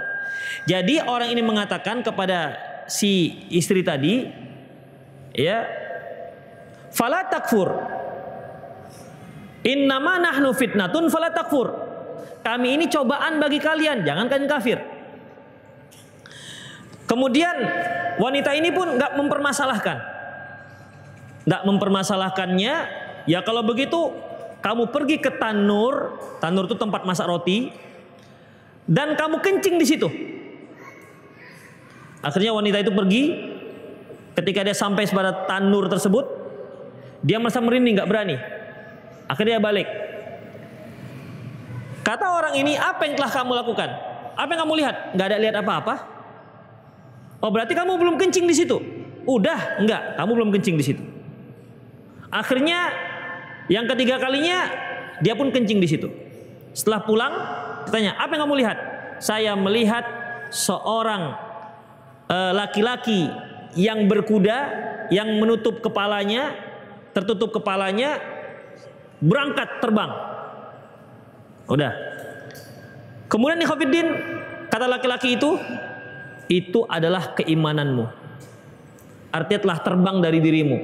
[0.66, 2.58] Jadi orang ini mengatakan kepada
[2.90, 4.30] si istri tadi
[5.34, 5.66] ya
[6.94, 7.70] fala takfur.
[9.62, 11.70] Innama nahnu fitnatun fala takfur.
[12.42, 14.82] Kami ini cobaan bagi kalian jangan kalian kafir
[17.12, 17.56] kemudian
[18.22, 19.98] Wanita ini pun nggak mempermasalahkan.
[21.42, 22.76] Nggak mempermasalahkannya,
[23.26, 24.14] ya kalau begitu
[24.62, 27.74] kamu pergi ke tanur, tanur itu tempat masak roti,
[28.86, 30.06] dan kamu kencing di situ.
[32.22, 33.24] Akhirnya wanita itu pergi,
[34.38, 36.26] ketika dia sampai pada tanur tersebut,
[37.26, 38.38] dia merasa merinding, nggak berani.
[39.26, 39.88] Akhirnya dia balik.
[42.06, 43.90] Kata orang ini, apa yang telah kamu lakukan?
[44.38, 44.96] Apa yang kamu lihat?
[45.18, 46.21] Nggak ada lihat apa-apa.
[47.42, 48.78] Oh berarti kamu belum kencing di situ?
[49.26, 51.04] Udah, enggak, kamu belum kencing di situ.
[52.30, 52.94] Akhirnya
[53.68, 54.70] yang ketiga kalinya
[55.20, 56.08] dia pun kencing di situ.
[56.72, 57.34] Setelah pulang,
[57.90, 58.78] ditanya, "Apa yang kamu lihat?"
[59.22, 60.02] Saya melihat
[60.50, 61.38] seorang
[62.32, 64.58] eh, laki-laki uh, yang berkuda
[65.12, 66.56] yang menutup kepalanya,
[67.12, 68.18] tertutup kepalanya
[69.20, 70.12] berangkat terbang.
[71.68, 71.92] Udah.
[73.28, 74.08] Kemudian nih Khofiddin
[74.72, 75.60] kata laki-laki itu,
[76.52, 78.12] itu adalah keimananmu.
[79.32, 80.78] Artinya telah terbang dari dirimu.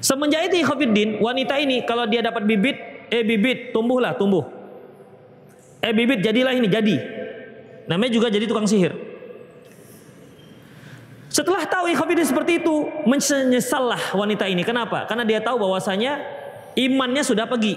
[0.00, 4.48] Semenjak itu Khofiddin, wanita ini kalau dia dapat bibit, eh bibit, tumbuhlah, tumbuh.
[5.84, 6.96] Eh bibit jadilah ini jadi.
[7.86, 8.96] Namanya juga jadi tukang sihir.
[11.32, 14.64] Setelah tahu ikhwafidin seperti itu, menyesallah wanita ini.
[14.64, 15.08] Kenapa?
[15.08, 16.20] Karena dia tahu bahwasanya
[16.76, 17.76] imannya sudah pergi.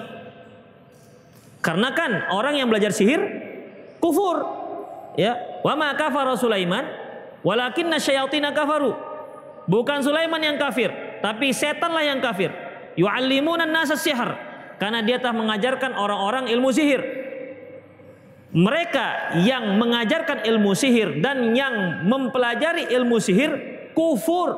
[1.64, 3.22] Karena kan orang yang belajar sihir
[4.04, 4.44] kufur.
[5.16, 6.86] Ya, wa ma kafara Sulaiman
[7.42, 8.94] walakinna syayatin kafaru.
[9.66, 10.94] Bukan Sulaiman yang kafir,
[11.26, 12.54] tapi setanlah yang kafir.
[13.02, 14.30] Yu'allimuna nasa sihir.
[14.78, 17.02] Karena dia telah mengajarkan orang-orang ilmu sihir.
[18.56, 23.52] Mereka yang mengajarkan ilmu sihir dan yang mempelajari ilmu sihir
[23.98, 24.56] kufur.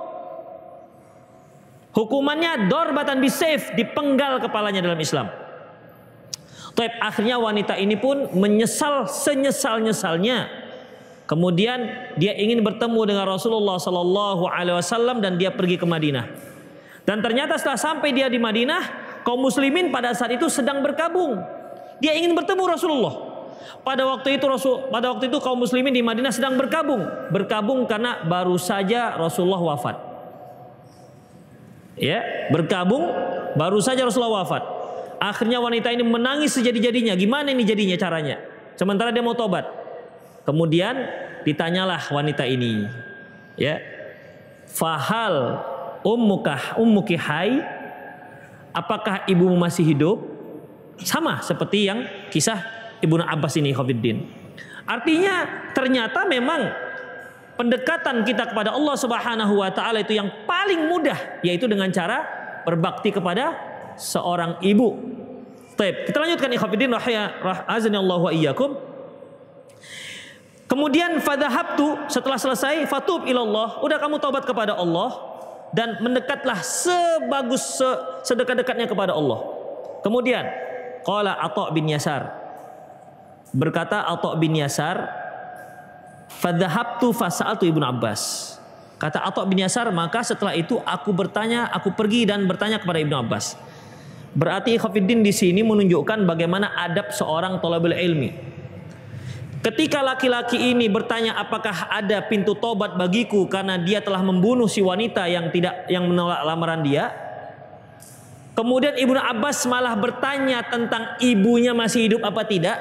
[1.96, 5.34] Hukumannya dorbatan bisef dipenggal kepalanya dalam Islam.
[6.78, 10.66] Taib akhirnya wanita ini pun menyesal senyesal-nyesalnya.
[11.28, 16.24] Kemudian dia ingin bertemu dengan Rasulullah Sallallahu Alaihi Wasallam dan dia pergi ke Madinah.
[17.04, 18.82] Dan ternyata setelah sampai dia di Madinah,
[19.28, 21.36] kaum muslimin pada saat itu sedang berkabung.
[22.00, 23.16] Dia ingin bertemu Rasulullah.
[23.84, 28.24] Pada waktu itu Rasul pada waktu itu kaum muslimin di Madinah sedang berkabung, berkabung karena
[28.24, 29.96] baru saja Rasulullah wafat.
[31.98, 33.04] Ya, berkabung
[33.60, 34.63] baru saja Rasulullah wafat.
[35.18, 37.18] Akhirnya wanita ini menangis sejadi-jadinya.
[37.18, 38.38] Gimana ini jadinya caranya?
[38.78, 39.87] Sementara dia mau tobat.
[40.48, 40.96] Kemudian
[41.44, 42.88] ditanyalah wanita ini.
[43.60, 43.84] Ya.
[44.64, 45.60] Fahal
[46.08, 47.60] ummukah ummuki hai?
[48.72, 50.24] Apakah ibumu masih hidup?
[51.04, 52.64] Sama seperti yang kisah
[53.04, 54.24] Ibnu Abbas ini Khofiddin.
[54.88, 56.72] Artinya ternyata memang
[57.60, 62.24] pendekatan kita kepada Allah Subhanahu wa taala itu yang paling mudah yaitu dengan cara
[62.64, 63.52] berbakti kepada
[64.00, 64.96] seorang ibu.
[65.76, 66.08] Taib.
[66.10, 68.87] Kita lanjutkan ikhwatiddin Allah wa iyyakum.
[70.67, 75.15] Kemudian fadhahabtu setelah selesai fatub ilallah, udah kamu taubat kepada Allah
[75.71, 77.80] dan mendekatlah sebagus
[78.27, 79.47] sedekat-dekatnya kepada Allah.
[80.03, 80.43] Kemudian
[81.08, 82.36] qala Atha bin Yasar
[83.56, 85.08] berkata Atha bin Yasar
[86.27, 88.56] fadhahabtu fasa'altu Ibnu Abbas.
[88.99, 93.15] Kata Atha bin Yasar, maka setelah itu aku bertanya, aku pergi dan bertanya kepada Ibnu
[93.15, 93.56] Abbas.
[94.38, 98.47] Berarti Khafiddin di sini menunjukkan bagaimana adab seorang tolabul ilmi.
[99.58, 105.26] Ketika laki-laki ini bertanya apakah ada pintu tobat bagiku karena dia telah membunuh si wanita
[105.26, 107.10] yang tidak yang menolak lamaran dia.
[108.54, 112.78] Kemudian Ibnu Abbas malah bertanya tentang ibunya masih hidup apa tidak.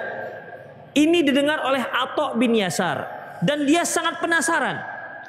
[0.96, 3.08] Ini didengar oleh Atok bin Yasar
[3.44, 4.80] dan dia sangat penasaran.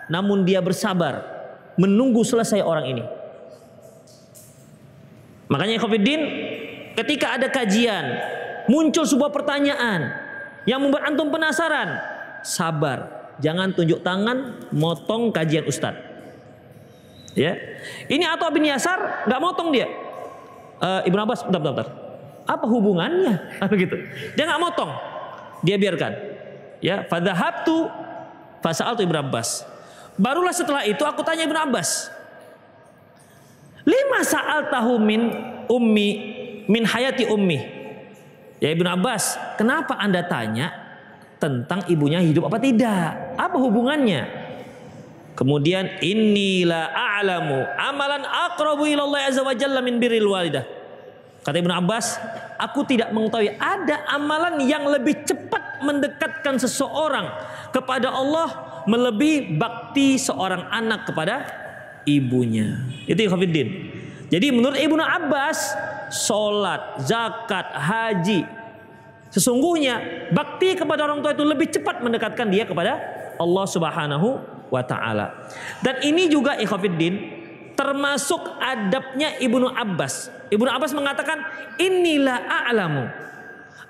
[0.08, 1.24] Namun dia bersabar
[1.76, 3.04] menunggu selesai orang ini.
[5.48, 6.22] Makanya Khofiddin
[6.96, 8.04] ketika ada kajian
[8.68, 10.27] muncul sebuah pertanyaan
[10.68, 11.96] yang membuat antum penasaran,
[12.44, 16.04] sabar, jangan tunjuk tangan motong kajian ustadz.
[17.38, 17.54] Ya,
[18.10, 19.88] ini atau bin Yasar nggak motong dia.
[20.78, 21.90] Uh, Ibnu Abbas, bentar, bentar, bentar.
[22.50, 23.34] Apa hubungannya?
[23.64, 23.96] Apa gitu?
[24.36, 24.92] Dia nggak motong,
[25.62, 26.14] dia biarkan.
[26.84, 27.88] Ya, fadhahabtu
[28.60, 29.64] fasal Ibnu Abbas.
[30.18, 32.10] Barulah setelah itu aku tanya Ibnu Abbas,
[33.88, 35.32] Lima saal tahu min
[35.72, 36.10] ummi
[36.68, 37.77] min hayati ummi.
[38.58, 40.74] Ya Ibnu Abbas, kenapa Anda tanya
[41.38, 43.38] tentang ibunya hidup apa tidak?
[43.38, 44.26] Apa hubungannya?
[45.38, 50.66] Kemudian inilah a'lamu amalan aqrabu ilallah azza wa jalla min birril walidah.
[51.46, 52.18] Kata Ibnu Abbas,
[52.58, 57.30] aku tidak mengetahui ada amalan yang lebih cepat mendekatkan seseorang
[57.70, 61.46] kepada Allah melebihi bakti seorang anak kepada
[62.10, 62.82] ibunya.
[63.06, 63.94] Itu Khofiddin.
[64.28, 65.78] Jadi menurut Ibnu Abbas,
[66.12, 68.44] sholat, zakat, haji,
[69.32, 73.00] sesungguhnya bakti kepada orang tua itu lebih cepat mendekatkan dia kepada
[73.38, 74.28] Allah Subhanahu
[74.68, 75.48] wa taala.
[75.80, 77.38] Dan ini juga Ikhafiddin
[77.78, 80.34] termasuk adabnya Ibnu Abbas.
[80.50, 81.38] Ibnu Abbas mengatakan,
[81.78, 83.06] "Inilah a'lamu."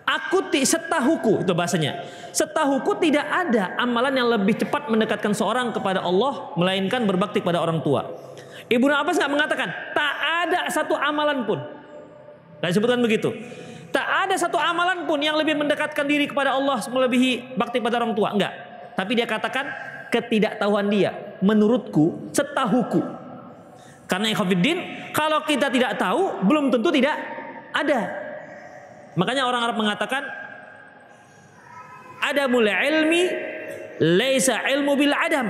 [0.07, 1.99] Aku setahuku itu bahasanya.
[2.31, 7.83] Setahuku tidak ada amalan yang lebih cepat mendekatkan seorang kepada Allah melainkan berbakti kepada orang
[7.83, 8.07] tua.
[8.71, 10.13] Ibnu Abbas nggak mengatakan tak
[10.47, 11.59] ada satu amalan pun.
[12.61, 13.29] Gak disebutkan begitu.
[13.93, 18.13] Tak ada satu amalan pun yang lebih mendekatkan diri kepada Allah melebihi bakti pada orang
[18.13, 18.35] tua.
[18.35, 18.53] Enggak.
[18.97, 19.65] Tapi dia katakan
[20.09, 21.37] ketidaktahuan dia.
[21.39, 22.99] Menurutku, setahuku.
[24.07, 27.15] Karena ikhwafiddin, kalau kita tidak tahu, belum tentu tidak
[27.75, 27.99] ada.
[29.17, 30.23] Makanya orang Arab mengatakan
[32.21, 33.23] ada mulai ilmi
[34.01, 35.47] laisa ilmu bil adam.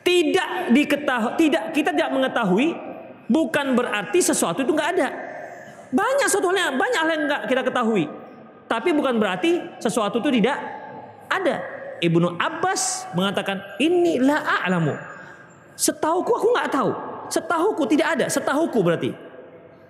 [0.00, 2.72] Tidak diketahui, tidak kita tidak mengetahui
[3.28, 5.29] bukan berarti sesuatu itu nggak ada.
[5.90, 8.06] Banyak yang banyak hal yang nggak kita ketahui.
[8.70, 10.56] Tapi bukan berarti sesuatu itu tidak
[11.26, 11.58] ada.
[12.00, 14.94] Ibnu Abbas mengatakan inilah a'lamu.
[15.74, 16.90] Setahuku aku nggak tahu.
[17.28, 18.26] Setahuku tidak ada.
[18.30, 19.10] Setahuku berarti.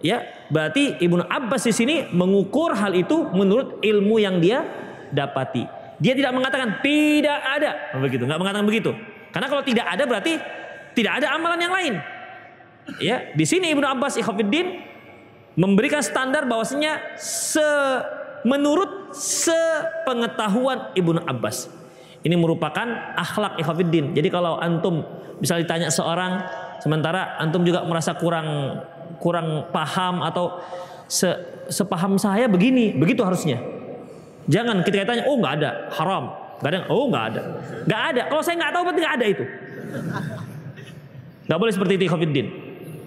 [0.01, 4.65] Ya, berarti Ibnu Abbas di sini mengukur hal itu menurut ilmu yang dia
[5.13, 5.69] dapati.
[6.01, 8.97] Dia tidak mengatakan tidak ada, begitu, nggak mengatakan begitu.
[9.29, 10.41] Karena kalau tidak ada berarti
[10.97, 11.95] tidak ada amalan yang lain.
[12.97, 14.90] Ya, di sini Ibnu Abbas Ikhwanuddin
[15.61, 17.61] memberikan standar bahwasanya se
[18.49, 21.69] menurut sepengetahuan Ibnu Abbas.
[22.25, 24.17] Ini merupakan akhlak Ikhwanuddin.
[24.17, 25.05] Jadi kalau antum
[25.37, 26.41] bisa ditanya seorang
[26.81, 28.81] sementara antum juga merasa kurang
[29.21, 30.65] kurang paham atau
[31.05, 31.29] se,
[31.69, 33.61] sepaham saya begini, begitu harusnya.
[34.49, 36.25] Jangan ketika tanya, oh nggak ada, haram,
[36.65, 37.43] ada, oh nggak ada,
[37.85, 38.23] nggak ada.
[38.33, 39.45] Kalau saya nggak tahu berarti nggak ada itu.
[41.45, 42.47] Nggak boleh seperti itu, Khofiddin.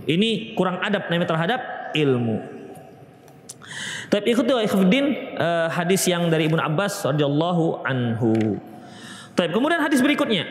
[0.04, 1.62] Ini kurang adab namanya terhadap
[1.96, 2.44] ilmu.
[4.12, 5.06] Tapi ikut tuh Khofiddin
[5.42, 8.62] uh, hadis yang dari Ibnu Abbas radhiyallahu anhu.
[9.34, 10.46] Tapi kemudian hadis berikutnya.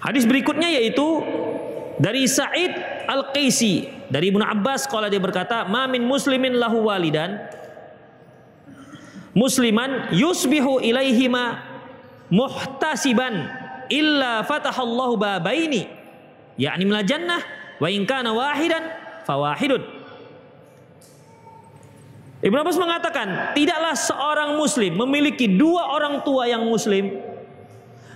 [0.00, 1.04] Hadis berikutnya yaitu
[2.00, 2.72] dari Sa'id
[3.04, 7.40] Al-Qaisi dari Ibnu Abbas kalau dia berkata, "Ma min muslimin lahu walidan
[9.36, 11.60] musliman yusbihu ilaihima
[12.32, 13.50] muhtasiban
[13.92, 16.03] illa fatahallahu babaini
[16.56, 17.42] yakni minal jannah
[17.78, 18.82] wa in kana wahidan
[19.26, 19.82] fawahidun."
[22.44, 27.16] Ibnu Abbas mengatakan, tidaklah seorang muslim memiliki dua orang tua yang muslim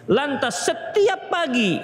[0.04, 1.80] lantas setiap pagi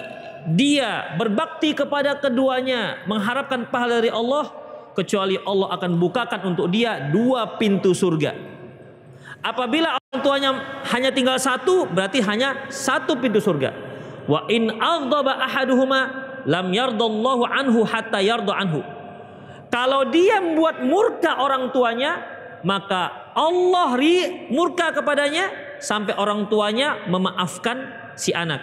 [0.53, 4.53] dia berbakti kepada keduanya mengharapkan pahala dari Allah
[4.93, 8.37] kecuali Allah akan bukakan untuk dia dua pintu surga.
[9.45, 10.51] Apabila orang tuanya
[10.93, 13.73] hanya tinggal satu berarti hanya satu pintu surga.
[14.25, 18.81] Wa in aghdaba ahaduhuma lam yardallahu anhu hatta yarda anhu.
[19.73, 22.23] Kalau dia membuat murka orang tuanya,
[22.63, 25.51] maka Allah ri murka kepadanya
[25.83, 28.63] sampai orang tuanya memaafkan si anak.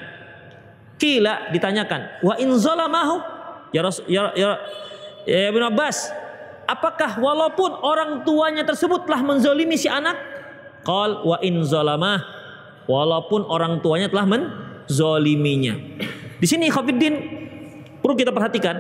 [0.96, 3.20] Kila ditanyakan, wa in zalamahu
[3.74, 4.56] ya Rasul ya, ya,
[5.26, 6.14] ya Ibn Abbas,
[6.70, 10.16] apakah walaupun orang tuanya tersebut telah menzalimi si anak?
[10.86, 12.22] Qal wa in zalamah
[12.90, 15.78] walaupun orang tuanya telah menzaliminya.
[16.42, 17.41] Di sini Khafiddin
[18.02, 18.76] perlu kita perhatikan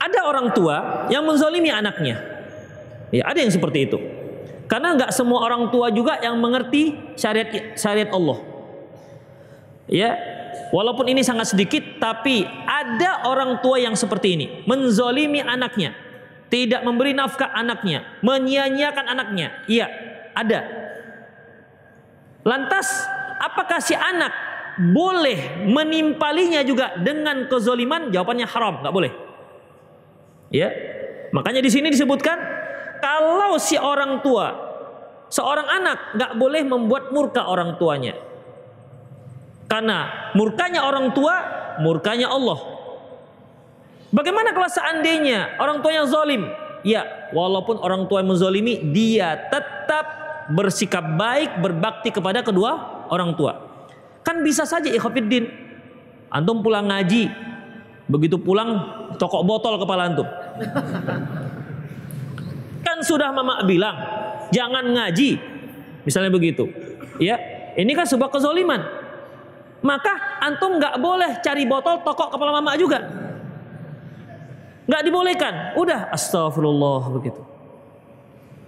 [0.00, 2.16] ada orang tua yang menzalimi anaknya.
[3.12, 3.98] Ya, ada yang seperti itu.
[4.64, 8.38] Karena nggak semua orang tua juga yang mengerti syariat syariat Allah.
[9.90, 10.14] Ya,
[10.70, 15.92] walaupun ini sangat sedikit, tapi ada orang tua yang seperti ini, menzolimi anaknya,
[16.46, 19.50] tidak memberi nafkah anaknya, menyia-nyiakan anaknya.
[19.66, 19.90] Iya,
[20.38, 20.60] ada.
[22.46, 22.86] Lantas,
[23.42, 28.12] apakah si anak boleh menimpalinya juga dengan kezoliman?
[28.14, 29.12] Jawabannya haram, nggak boleh.
[30.50, 30.68] Ya,
[31.34, 32.38] makanya di sini disebutkan
[32.98, 34.50] kalau si orang tua,
[35.30, 38.18] seorang anak nggak boleh membuat murka orang tuanya.
[39.70, 41.34] Karena murkanya orang tua,
[41.78, 42.58] murkanya Allah.
[44.10, 46.50] Bagaimana kalau seandainya orang tua yang zalim?
[46.82, 50.06] Ya, walaupun orang tua yang menzalimi, dia tetap
[50.50, 53.69] bersikap baik, berbakti kepada kedua orang tua.
[54.30, 55.50] Kan bisa saja ikhwafiddin.
[56.30, 57.26] Antum pulang ngaji,
[58.06, 58.78] begitu pulang
[59.18, 60.28] tokok botol kepala antum.
[62.86, 63.98] kan sudah mama bilang,
[64.54, 65.34] jangan ngaji.
[66.06, 66.70] Misalnya begitu.
[67.18, 67.42] Ya,
[67.74, 69.00] ini kan sebuah kezoliman
[69.80, 73.00] maka antum nggak boleh cari botol tokok kepala mama juga.
[74.84, 75.54] Nggak dibolehkan.
[75.80, 77.40] Udah astagfirullah begitu.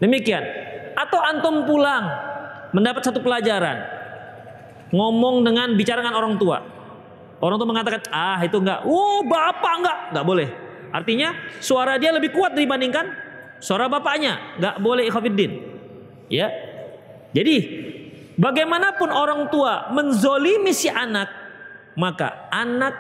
[0.01, 0.43] Demikian.
[0.97, 2.05] Atau antum pulang
[2.73, 4.02] mendapat satu pelajaran.
[4.93, 6.61] Ngomong dengan bicara dengan orang tua.
[7.43, 8.87] Orang tua mengatakan, ah itu enggak.
[8.87, 9.99] Oh bapak enggak.
[10.15, 10.49] Enggak boleh.
[10.93, 13.09] Artinya suara dia lebih kuat dibandingkan
[13.59, 14.61] suara bapaknya.
[14.61, 15.53] Enggak boleh ikhwafiddin.
[16.29, 16.53] Ya.
[17.33, 17.57] Jadi
[18.33, 21.29] Bagaimanapun orang tua menzolimi si anak,
[22.01, 22.97] maka anak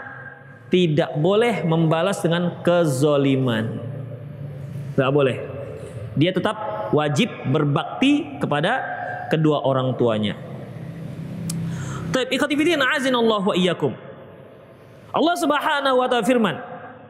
[0.69, 3.81] tidak boleh membalas dengan kezoliman.
[4.93, 5.37] Tidak boleh.
[6.21, 8.85] Dia tetap wajib berbakti kepada
[9.33, 10.37] kedua orang tuanya.
[12.13, 13.97] Taib ikhtifidin Allah wa iyyakum.
[15.13, 16.57] Allah Subhanahu wa taala firman.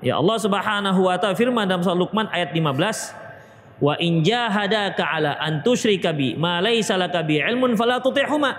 [0.03, 3.23] Ya Allah Subhanahu wa taala firman dalam surah Luqman ayat 15
[3.83, 8.55] Wa in jahadaka ala an tusyrika bi ma laisa laka bi ilmun fala tuti'huma.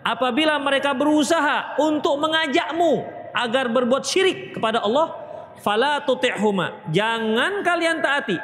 [0.00, 3.04] Apabila mereka berusaha untuk mengajakmu
[3.36, 5.12] agar berbuat syirik kepada Allah,
[5.60, 6.88] fala tuti'huma.
[6.88, 8.40] Jangan kalian taati.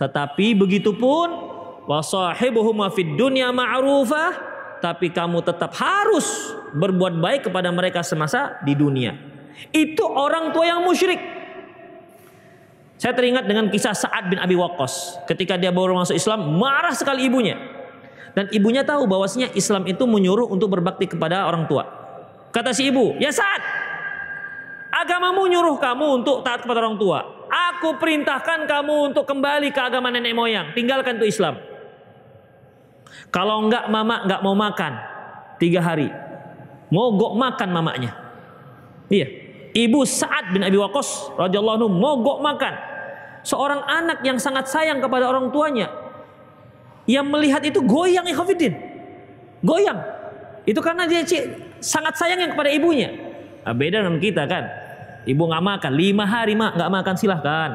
[0.00, 1.28] Tetapi begitu pun
[1.84, 4.47] wasahibuhuma fid dunya ma'rufah,
[4.78, 9.16] tapi kamu tetap harus berbuat baik kepada mereka semasa di dunia.
[9.74, 11.18] Itu orang tua yang musyrik.
[12.98, 15.22] Saya teringat dengan kisah Sa'ad bin Abi Waqqas.
[15.30, 17.54] Ketika dia baru masuk Islam, marah sekali ibunya.
[18.34, 21.86] Dan ibunya tahu bahwasanya Islam itu menyuruh untuk berbakti kepada orang tua.
[22.50, 23.62] Kata si ibu, "Ya Sa'ad,
[24.88, 27.20] Agamamu nyuruh kamu untuk taat kepada orang tua.
[27.48, 30.72] Aku perintahkan kamu untuk kembali ke agama nenek moyang.
[30.72, 31.60] Tinggalkan itu Islam.
[33.28, 34.92] Kalau enggak mama enggak mau makan
[35.60, 36.08] tiga hari.
[36.88, 38.12] Mogok makan mamanya.
[39.12, 39.28] Iya.
[39.76, 42.74] Ibu Sa'ad bin Abi Waqqas radhiyallahu anhu mogok makan.
[43.44, 45.92] Seorang anak yang sangat sayang kepada orang tuanya.
[47.04, 48.74] Yang melihat itu goyang ikhafidin.
[49.60, 50.00] Goyang.
[50.64, 51.24] Itu karena dia
[51.80, 53.12] sangat sayang yang kepada ibunya.
[53.64, 54.64] Nah, beda dengan kita kan.
[55.28, 57.70] Ibu nggak makan lima hari mak nggak makan silahkan.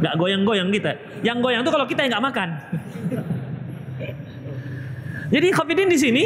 [0.00, 0.96] Nggak goyang-goyang kita.
[1.20, 2.48] Yang goyang tuh kalau kita yang nggak makan.
[5.26, 6.24] Jadi Khafidin di sini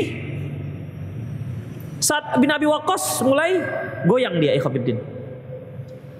[2.00, 3.60] saat bin Abi Waqqas mulai
[4.04, 5.00] goyang dia Khafidin.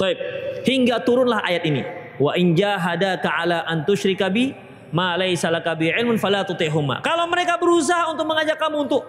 [0.01, 0.19] Taib.
[0.61, 1.83] Hingga turunlah ayat ini.
[2.21, 4.53] Wa in jahadaka ala an tusyrika bi
[4.93, 7.01] ma laysa laka bi ilmun fala tutihuma.
[7.01, 9.03] Kalau mereka berusaha untuk mengajak kamu untuk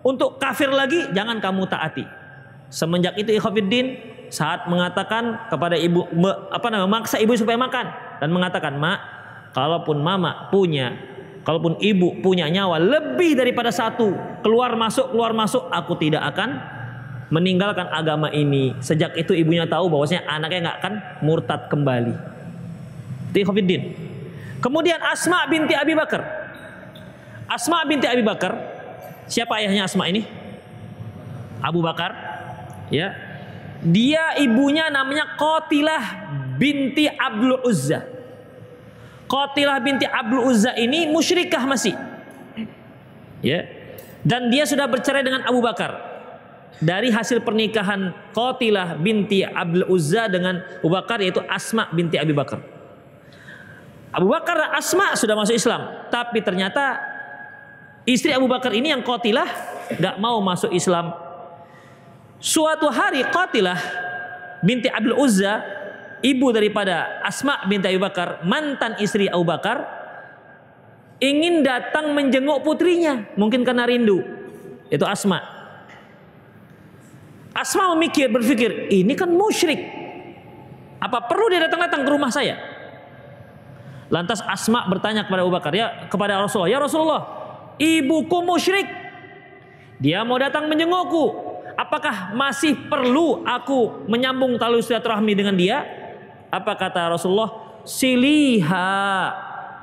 [0.00, 2.04] untuk kafir lagi, jangan kamu taati.
[2.72, 4.00] Semenjak itu Ikhwafiddin
[4.32, 6.06] saat mengatakan kepada ibu
[6.48, 7.86] apa namanya maksa ibu supaya makan
[8.22, 8.98] dan mengatakan, "Mak,
[9.52, 11.09] kalaupun mama punya
[11.42, 14.12] kalaupun ibu punya nyawa lebih daripada satu,
[14.44, 16.60] keluar masuk keluar masuk, aku tidak akan
[17.32, 22.14] meninggalkan agama ini." Sejak itu ibunya tahu bahwasanya anaknya nggak akan murtad kembali.
[23.30, 23.94] Ikhwafiddin.
[24.60, 26.20] Kemudian Asma binti Abi Bakar.
[27.46, 28.52] Asma binti Abi Bakar.
[29.30, 30.40] Siapa ayahnya Asma ini?
[31.60, 32.16] Abu Bakar
[32.88, 33.12] ya
[33.84, 36.04] dia ibunya namanya Qatilah
[36.56, 38.04] binti Abdul Uzza
[39.30, 41.94] Qatilah binti Abdul Uzza ini musyrikah masih?
[43.46, 43.62] Ya.
[44.26, 46.10] Dan dia sudah bercerai dengan Abu Bakar.
[46.82, 52.58] Dari hasil pernikahan Qatilah binti Abdul Uzza dengan Abu Bakar yaitu Asma binti Abi Bakar.
[54.10, 56.98] Abu Bakar dan Asma sudah masuk Islam tapi ternyata
[58.02, 59.46] istri Abu Bakar ini yang Qatilah
[59.94, 61.14] gak mau masuk Islam.
[62.42, 63.78] Suatu hari Qatilah
[64.66, 65.62] binti Abdul Uzza,
[66.20, 69.84] ibu daripada Asma binti Abu Bakar, mantan istri Abu Bakar,
[71.20, 74.22] ingin datang menjenguk putrinya, mungkin karena rindu.
[74.88, 75.40] Itu Asma.
[77.50, 79.80] Asma memikir, berpikir, ini kan musyrik.
[81.00, 82.56] Apa perlu dia datang-datang ke rumah saya?
[84.10, 87.22] Lantas Asma bertanya kepada Abu Bakar, ya kepada Rasulullah, ya Rasulullah,
[87.76, 88.88] ibuku musyrik.
[90.00, 91.50] Dia mau datang menjengukku
[91.80, 95.99] apakah masih perlu aku menyambung tali silaturahmi dengan dia?
[96.50, 97.82] Apa kata Rasulullah?
[97.86, 99.00] Siliha,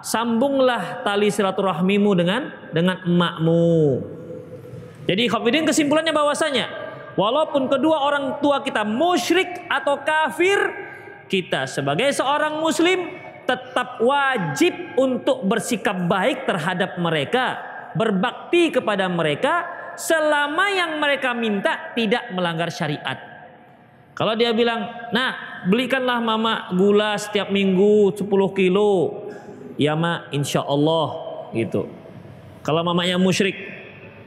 [0.06, 4.04] sambunglah tali silaturahmimu dengan dengan emakmu.
[5.08, 6.66] Jadi Khafidin kesimpulannya bahwasanya
[7.16, 10.60] walaupun kedua orang tua kita musyrik atau kafir,
[11.32, 13.16] kita sebagai seorang muslim
[13.48, 17.46] tetap wajib untuk bersikap baik terhadap mereka,
[17.96, 19.66] berbakti kepada mereka
[19.96, 23.27] selama yang mereka minta tidak melanggar syariat.
[24.18, 28.26] Kalau dia bilang, nah belikanlah mama gula setiap minggu 10
[28.58, 29.24] kilo.
[29.78, 31.14] Ya ma, insya Allah
[31.54, 31.86] gitu.
[32.66, 33.54] Kalau mamanya musyrik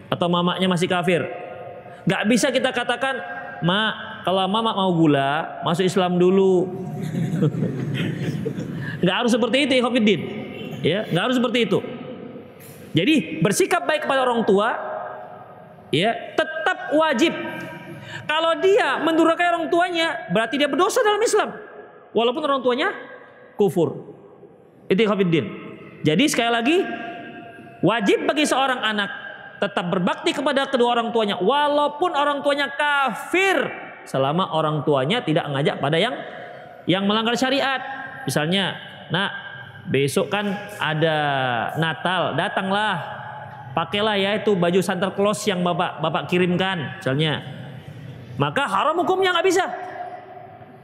[0.07, 1.27] atau mamanya masih kafir,
[2.07, 3.19] nggak bisa kita katakan,
[3.67, 6.71] ma kalau mama mau gula masuk Islam dulu.
[9.03, 10.21] nggak harus seperti itu, Ikhwanuddin.
[10.87, 11.79] Ya, nggak harus seperti itu.
[12.91, 14.71] Jadi bersikap baik kepada orang tua
[15.91, 17.35] ya tetap wajib.
[18.31, 21.51] Kalau dia mendurhakai orang tuanya, berarti dia berdosa dalam Islam.
[22.15, 22.95] Walaupun orang tuanya
[23.59, 24.15] kufur.
[24.87, 25.51] Itu Khafiddin.
[26.07, 26.79] Jadi sekali lagi
[27.83, 29.11] wajib bagi seorang anak
[29.59, 33.69] tetap berbakti kepada kedua orang tuanya walaupun orang tuanya kafir
[34.09, 36.15] selama orang tuanya tidak mengajak pada yang
[36.87, 37.83] yang melanggar syariat.
[38.25, 38.79] Misalnya,
[39.11, 39.29] nah
[39.91, 41.19] besok kan ada
[41.77, 42.95] Natal, datanglah
[43.75, 47.60] pakailah ya itu baju Santa Claus yang bapak bapak kirimkan misalnya
[48.37, 49.65] maka haram hukumnya nggak bisa.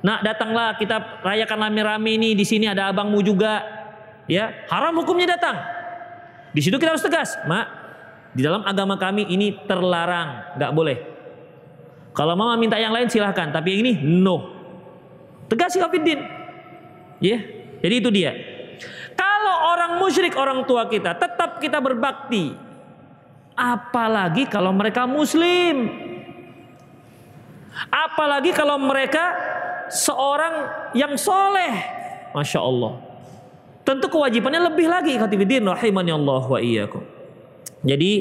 [0.02, 2.34] Nah datanglah kita rayakan rame-rame ini.
[2.34, 3.62] Di sini ada abangmu juga.
[4.26, 5.58] Ya haram hukumnya datang.
[6.54, 7.36] Di situ kita harus tegas.
[7.46, 7.66] Mak
[8.36, 10.58] di dalam agama kami ini terlarang.
[10.58, 10.98] Nggak boleh.
[12.16, 13.50] Kalau mama minta yang lain silahkan.
[13.50, 14.56] Tapi yang ini no.
[15.46, 16.46] Tegas sih Kafiddin
[17.20, 17.38] ya
[17.80, 18.32] jadi itu dia.
[19.16, 22.52] Kalau orang musyrik orang tua kita tetap kita berbakti.
[23.56, 26.05] Apalagi kalau mereka muslim.
[27.92, 29.36] Apalagi kalau mereka
[29.92, 30.54] seorang
[30.96, 31.74] yang soleh.
[32.32, 33.00] Masya Allah.
[33.86, 35.14] Tentu kewajibannya lebih lagi.
[35.14, 37.04] Khatibidin Allah wa iyyakum.
[37.86, 38.12] Jadi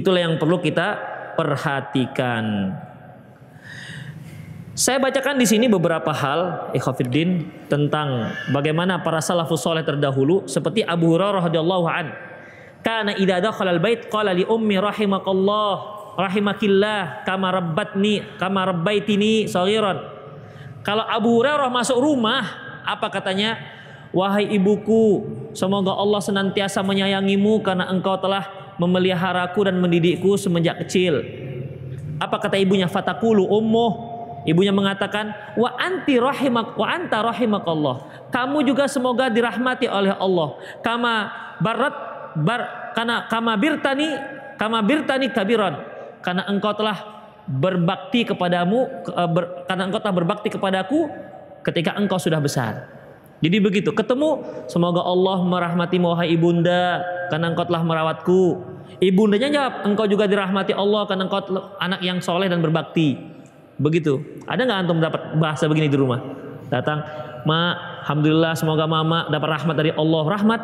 [0.00, 0.96] itulah yang perlu kita
[1.36, 2.72] perhatikan.
[4.72, 11.12] Saya bacakan di sini beberapa hal ikhafidin tentang bagaimana para salafus soleh terdahulu seperti Abu
[11.12, 12.06] Hurairah radhiyallahu an
[12.80, 20.04] Kana idza dakhala al-bait qala li ummi rahimakallah rahimakillah kama rabbatni kama rabbaitini saghiran.
[20.84, 22.44] Kalau Abu Hurairah masuk rumah,
[22.84, 23.56] apa katanya?
[24.10, 25.22] Wahai ibuku,
[25.54, 31.22] semoga Allah senantiasa menyayangimu karena engkau telah memeliharaku dan mendidikku semenjak kecil.
[32.18, 32.90] Apa kata ibunya?
[32.90, 34.10] Fatakulu ummuh.
[34.48, 37.96] Ibunya mengatakan, "Wa anti rahimak wa anta rahimakallah."
[38.32, 40.58] Kamu juga semoga dirahmati oleh Allah.
[40.80, 41.14] Kama
[41.60, 41.94] barat
[42.40, 44.08] bar karena kama birtani
[44.56, 45.89] kama birtani kabiran.
[46.20, 51.08] Karena engkau telah berbakti kepadamu eh, ber, karena engkau telah berbakti kepadaku
[51.66, 52.86] ketika engkau sudah besar.
[53.40, 57.00] Jadi begitu, ketemu semoga Allah merahmati wahai ibunda
[57.32, 58.60] karena engkau telah merawatku.
[59.00, 61.40] Ibundanya jawab, engkau juga dirahmati Allah karena engkau
[61.80, 63.16] anak yang soleh dan berbakti.
[63.80, 64.20] Begitu.
[64.44, 66.20] Ada nggak antum dapat bahasa begini di rumah?
[66.68, 67.00] Datang,
[67.48, 67.72] ma,
[68.04, 70.22] alhamdulillah semoga mama dapat rahmat dari Allah.
[70.28, 70.60] Rahmat,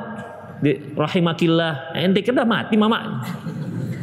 [0.60, 1.96] di rahimakillah.
[1.96, 3.24] Ente kira mati mama.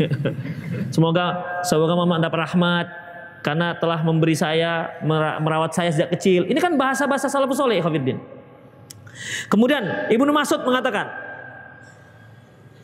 [0.96, 2.88] Semoga semoga mama dapat rahmat
[3.44, 4.96] karena telah memberi saya
[5.44, 6.48] merawat saya sejak kecil.
[6.48, 8.18] Ini kan bahasa-bahasa salafus soleh Khafiddin.
[9.52, 11.12] Kemudian Ibnu Mas'ud mengatakan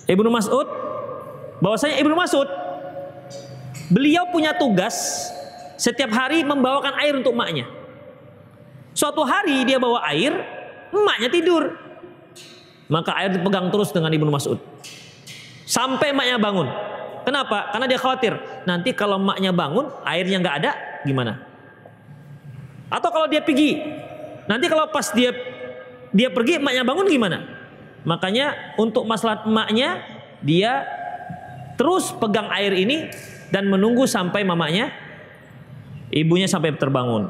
[0.06, 0.68] Ibnu Mas'ud
[1.64, 2.50] bahwasanya Ibnu Mas'ud
[3.90, 5.30] beliau punya tugas
[5.80, 7.66] setiap hari membawakan air untuk emaknya.
[8.92, 10.36] Suatu hari dia bawa air,
[10.92, 11.64] emaknya tidur.
[12.90, 14.60] Maka air dipegang terus dengan Ibnu Mas'ud.
[15.64, 16.89] Sampai emaknya bangun.
[17.24, 17.74] Kenapa?
[17.74, 20.72] Karena dia khawatir nanti kalau emaknya bangun airnya nggak ada
[21.04, 21.42] gimana?
[22.90, 23.78] Atau kalau dia pergi,
[24.50, 25.32] nanti kalau pas dia
[26.10, 27.38] dia pergi emaknya bangun gimana?
[28.08, 30.02] Makanya untuk masalah emaknya
[30.42, 30.88] dia
[31.76, 33.12] terus pegang air ini
[33.54, 34.90] dan menunggu sampai mamanya
[36.10, 37.30] ibunya sampai terbangun.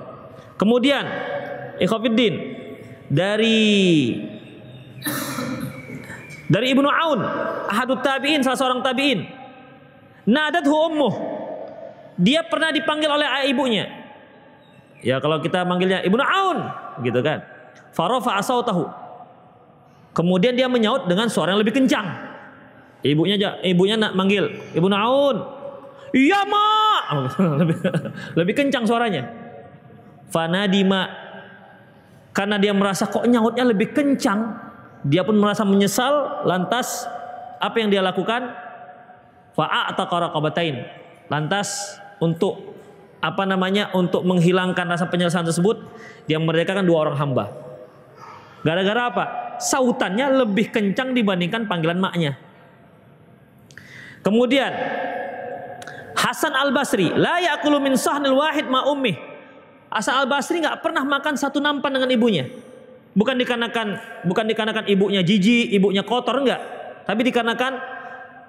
[0.55, 1.05] Kemudian
[1.79, 2.35] Ikhwafiddin
[3.07, 3.59] dari
[6.49, 7.21] dari Ibnu Aun,
[7.69, 9.38] ahadut tabi'in salah seorang tabi'in
[10.30, 11.15] Nadathu ummuh.
[12.21, 13.86] Dia pernah dipanggil oleh ayah ibunya.
[15.01, 16.59] Ya kalau kita manggilnya Ibnu Aun
[17.01, 17.41] gitu kan.
[17.95, 18.86] Farofa tahu.
[20.13, 22.05] Kemudian dia menyaut dengan suara yang lebih kencang.
[23.01, 25.38] Ibunya ibunya nak manggil Ibnu Aun.
[26.13, 27.01] Iya mak.
[27.63, 27.77] lebih,
[28.36, 29.23] lebih kencang suaranya.
[30.30, 31.30] Fanadima
[32.39, 34.53] karena dia merasa kok nyautnya lebih kencang,
[35.03, 36.45] dia pun merasa menyesal.
[36.45, 37.09] Lantas
[37.57, 38.68] apa yang dia lakukan?
[39.60, 40.76] Fa'ataqa raqabatain.
[41.28, 42.80] Lantas untuk
[43.20, 43.91] apa namanya?
[43.91, 45.84] Untuk menghilangkan rasa penyesalan tersebut,
[46.24, 47.51] dia memerdekakan dua orang hamba.
[48.64, 49.26] Gara-gara apa?
[49.60, 52.39] Sautannya lebih kencang dibandingkan panggilan maknya.
[54.24, 54.72] Kemudian
[56.16, 59.16] Hasan Al Basri, la yakulu min sahnil wahid ma ummih.
[59.91, 62.47] Hasan Al Basri nggak pernah makan satu nampan dengan ibunya.
[63.16, 63.88] Bukan dikarenakan
[64.28, 66.62] bukan dikarenakan ibunya jijik, ibunya kotor enggak,
[67.03, 67.98] tapi dikarenakan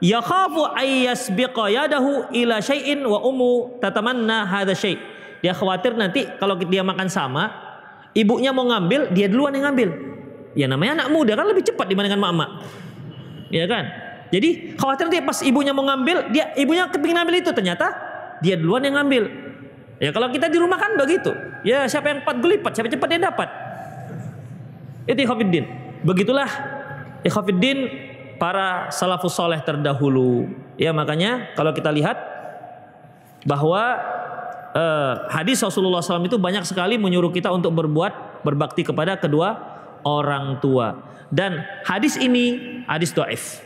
[0.00, 4.96] yakhafu ayyasbiqa yadahu ila syai'in wa ummu tatamanna hadha syai'.
[5.40, 7.48] Dia khawatir nanti kalau dia makan sama,
[8.12, 9.88] ibunya mau ngambil, dia duluan yang ngambil.
[10.52, 12.60] Ya namanya anak muda kan lebih cepat dibandingkan mama.
[13.48, 13.88] Ya kan?
[14.30, 17.86] Jadi khawatir nanti pas ibunya mau ngambil, dia ibunya kepingin ngambil itu ternyata
[18.44, 19.26] dia duluan yang ngambil.
[20.00, 21.32] Ya kalau kita di rumah kan begitu.
[21.64, 23.48] Ya siapa yang cepat gelipat, siapa cepat dia dapat.
[25.08, 25.64] Itu ikhwafiddin.
[26.04, 26.48] Begitulah
[27.24, 28.09] ikhwafiddin
[28.40, 30.48] para salafus soleh terdahulu.
[30.80, 32.16] Ya makanya kalau kita lihat
[33.44, 34.00] bahwa
[34.72, 39.60] eh, hadis Rasulullah SAW itu banyak sekali menyuruh kita untuk berbuat berbakti kepada kedua
[40.08, 40.96] orang tua.
[41.28, 43.60] Dan hadis ini hadis doif.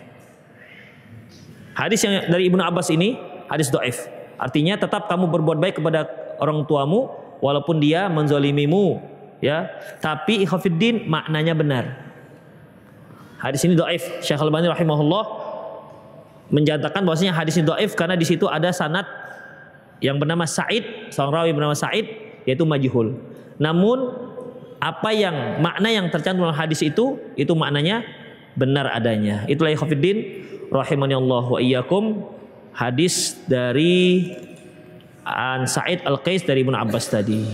[1.78, 3.14] Hadis yang dari Ibnu Abbas ini
[3.46, 4.10] hadis doif.
[4.36, 6.10] Artinya tetap kamu berbuat baik kepada
[6.42, 7.08] orang tuamu
[7.38, 9.00] walaupun dia menzolimimu
[9.38, 9.70] ya.
[10.02, 12.03] Tapi ikhafiddin maknanya benar.
[13.44, 14.00] Hadis ini doif.
[14.24, 15.24] Syekh Al-Bani rahimahullah
[16.48, 19.04] menjatakan bahwasanya hadis ini doif karena di situ ada sanad
[20.00, 22.08] yang bernama Said, seorang rawi bernama Said
[22.48, 23.20] yaitu majhul.
[23.60, 24.16] Namun
[24.80, 28.00] apa yang makna yang tercantum dalam hadis itu itu maknanya
[28.56, 29.44] benar adanya.
[29.44, 32.24] Itulah ikhwatiddin rahimani Allah wa iyyakum
[32.72, 34.32] hadis dari
[35.24, 37.44] An Said Al-Qais dari Ibnu Abbas tadi.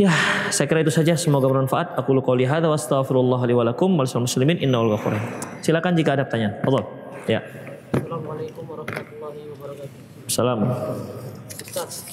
[0.00, 0.08] Ya,
[0.48, 1.12] saya kira itu saja.
[1.20, 2.00] Semoga bermanfaat.
[2.00, 4.96] Aku lu qouli hadza wa astaghfirullah li wa lakum muslimin innahu
[5.60, 6.64] Silakan jika ada pertanyaan.
[6.64, 6.84] Allah.
[7.28, 7.44] Ya.
[7.92, 10.32] Assalamualaikum warahmatullahi wabarakatuh.
[10.32, 10.64] Salam.
[11.60, 12.08] Ustaz,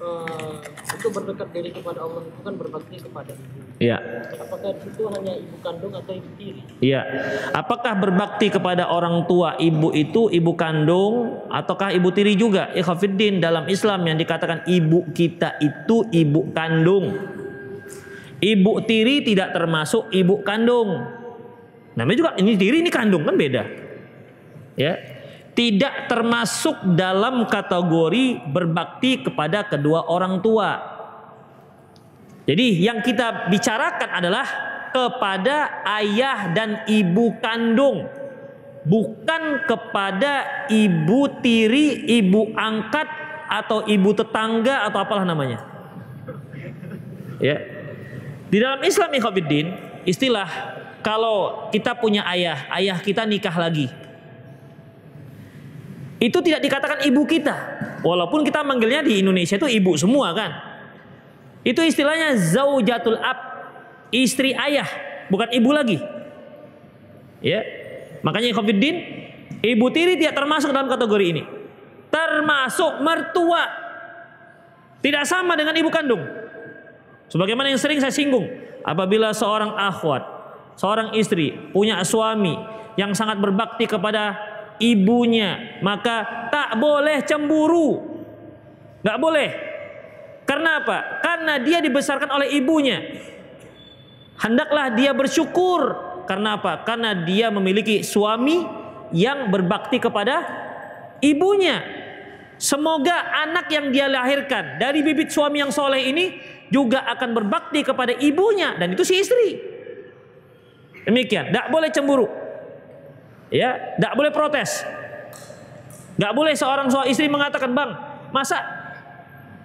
[0.00, 0.56] uh,
[0.96, 3.58] itu berdekat diri kepada Allah itu kan berbakti kepada ibu.
[3.80, 3.96] Iya.
[4.36, 6.60] Apakah itu hanya ibu kandung atau ibu tiri?
[6.84, 7.00] Iya.
[7.56, 12.72] Apakah berbakti kepada orang tua ibu itu ibu kandung ataukah ibu tiri juga?
[12.76, 17.16] Ikhafiddin dalam Islam yang dikatakan ibu kita itu ibu kandung.
[18.40, 20.96] Ibu tiri tidak termasuk ibu kandung.
[21.96, 23.62] Namanya juga ini tiri ini kandung kan beda.
[24.80, 24.96] Ya.
[25.50, 30.98] Tidak termasuk dalam kategori berbakti kepada kedua orang tua
[32.46, 34.46] Jadi yang kita bicarakan adalah
[34.90, 38.10] kepada ayah dan ibu kandung
[38.84, 43.06] bukan kepada ibu tiri, ibu angkat
[43.50, 45.62] atau ibu tetangga atau apalah namanya.
[47.42, 47.58] Ya.
[48.50, 49.66] Di dalam Islam ikhwatiddin,
[50.04, 50.48] istilah
[51.00, 53.88] kalau kita punya ayah, ayah kita nikah lagi.
[56.20, 57.56] Itu tidak dikatakan ibu kita.
[58.04, 60.52] Walaupun kita manggilnya di Indonesia itu ibu semua kan.
[61.64, 63.38] Itu istilahnya zaujatul ab,
[64.12, 64.88] istri ayah,
[65.32, 65.96] bukan ibu lagi.
[67.40, 67.64] Ya.
[68.20, 68.96] Makanya ikhwatiddin,
[69.64, 71.42] ibu tiri tidak termasuk dalam kategori ini.
[72.12, 73.64] Termasuk mertua.
[75.00, 76.20] Tidak sama dengan ibu kandung.
[77.32, 78.44] Sebagaimana yang sering saya singgung,
[78.84, 80.20] apabila seorang akhwat,
[80.76, 82.52] seorang istri punya suami
[83.00, 84.49] yang sangat berbakti kepada
[84.80, 88.00] ibunya, maka tak boleh cemburu.
[89.04, 89.48] Nggak boleh.
[90.48, 91.22] Karena apa?
[91.22, 92.98] Karena dia dibesarkan oleh ibunya.
[94.40, 96.10] Hendaklah dia bersyukur.
[96.26, 96.82] Karena apa?
[96.82, 98.64] Karena dia memiliki suami
[99.14, 100.42] yang berbakti kepada
[101.22, 101.82] ibunya.
[102.60, 106.24] Semoga anak yang dia lahirkan dari bibit suami yang soleh ini
[106.68, 109.58] juga akan berbakti kepada ibunya dan itu si istri.
[111.08, 112.39] Demikian, tidak boleh cemburu.
[113.50, 114.86] Ya, tidak boleh protes.
[116.14, 117.98] Tidak boleh seorang suami istri mengatakan, "Bang,
[118.30, 118.62] masa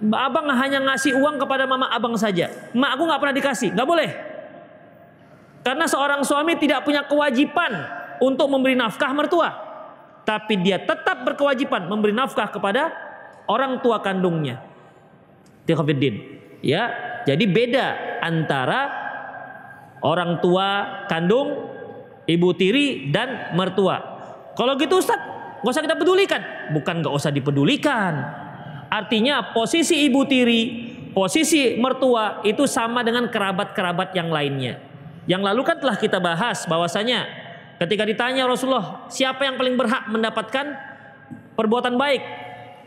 [0.02, 2.50] abang hanya ngasih uang kepada mama abang saja?
[2.74, 4.10] Mak aku nggak pernah dikasih." Nggak boleh.
[5.62, 7.72] Karena seorang suami tidak punya kewajiban
[8.22, 9.50] untuk memberi nafkah mertua.
[10.26, 12.90] Tapi dia tetap berkewajiban memberi nafkah kepada
[13.46, 14.62] orang tua kandungnya.
[15.66, 16.14] Tikhafidin.
[16.62, 16.90] Ya,
[17.26, 17.86] jadi beda
[18.22, 18.90] antara
[20.02, 21.75] orang tua kandung,
[22.26, 24.02] ibu tiri dan mertua.
[24.58, 25.18] Kalau gitu Ustaz,
[25.62, 26.42] nggak usah kita pedulikan.
[26.74, 28.12] Bukan nggak usah dipedulikan.
[28.86, 30.62] Artinya posisi ibu tiri,
[31.10, 34.78] posisi mertua itu sama dengan kerabat-kerabat yang lainnya.
[35.26, 37.26] Yang lalu kan telah kita bahas bahwasanya
[37.82, 40.66] ketika ditanya Rasulullah, siapa yang paling berhak mendapatkan
[41.58, 42.22] perbuatan baik?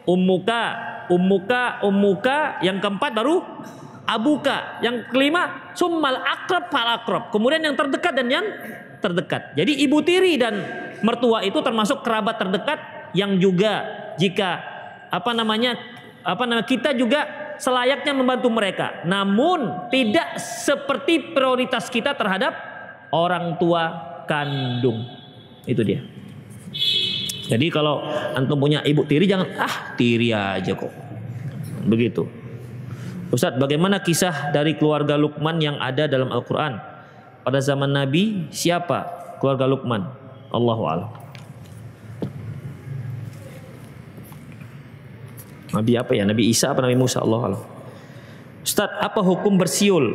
[0.07, 0.63] Ummuka,
[1.11, 3.43] ummuka, ummuka, yang keempat baru
[4.09, 7.23] abuka, yang kelima summal akrab fal akrab.
[7.29, 8.45] Kemudian yang terdekat dan yang
[8.99, 9.55] terdekat.
[9.55, 10.59] Jadi ibu tiri dan
[11.03, 12.79] mertua itu termasuk kerabat terdekat
[13.15, 13.87] yang juga
[14.19, 14.61] jika
[15.09, 15.79] apa namanya
[16.21, 17.25] apa namanya kita juga
[17.59, 19.03] selayaknya membantu mereka.
[19.07, 22.55] Namun tidak seperti prioritas kita terhadap
[23.11, 23.89] orang tua
[24.27, 25.07] kandung.
[25.65, 26.03] Itu dia.
[27.49, 28.05] Jadi kalau
[28.37, 30.93] antum punya ibu tiri jangan ah tiri aja kok.
[31.89, 32.23] Begitu.
[33.29, 36.81] Ustaz, bagaimana kisah dari keluarga Lukman yang ada dalam Al-Qur'an?
[37.49, 39.09] Pada zaman Nabi siapa
[39.41, 40.05] keluarga Lukman?
[40.53, 41.09] Allahu a'lam.
[45.73, 46.29] Nabi apa ya?
[46.29, 47.25] Nabi Isa apa Nabi Musa?
[47.25, 47.65] Allah a'lam.
[48.61, 50.13] Ustaz, apa hukum bersiul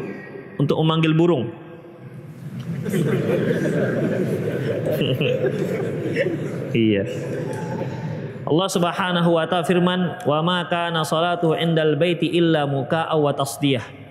[0.63, 1.51] untuk memanggil burung?
[6.87, 7.03] iya.
[8.47, 14.04] Allah Subhanahu wa taala firman, "Wa ma kana salatu indal baiti illa muka'a wa tasdiyah."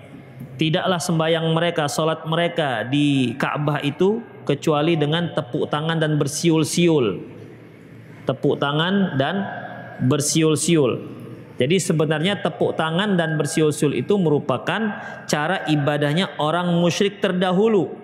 [0.54, 7.18] Tidaklah sembahyang mereka, salat mereka di Ka'bah itu kecuali dengan tepuk tangan dan bersiul-siul.
[8.22, 9.42] Tepuk tangan dan
[10.06, 11.10] bersiul-siul.
[11.54, 14.94] Jadi sebenarnya tepuk tangan dan bersiul-siul itu merupakan
[15.26, 17.94] cara ibadahnya orang musyrik terdahulu.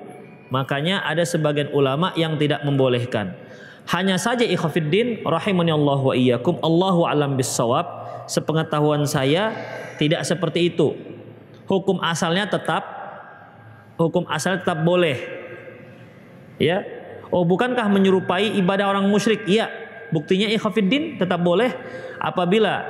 [0.51, 3.35] Makanya ada sebagian ulama yang tidak membolehkan.
[3.91, 7.87] Hanya saja ikhafiddin rahimani Allah wa iyyakum Allahu alam bisawab
[8.31, 9.51] sepengetahuan saya
[9.99, 10.95] tidak seperti itu.
[11.71, 12.83] Hukum asalnya tetap
[13.95, 15.15] hukum asalnya tetap boleh.
[16.59, 16.83] Ya.
[17.31, 19.47] Oh, bukankah menyerupai ibadah orang musyrik?
[19.47, 19.71] Iya.
[20.11, 21.71] Buktinya ikhafiddin tetap boleh
[22.19, 22.83] apabila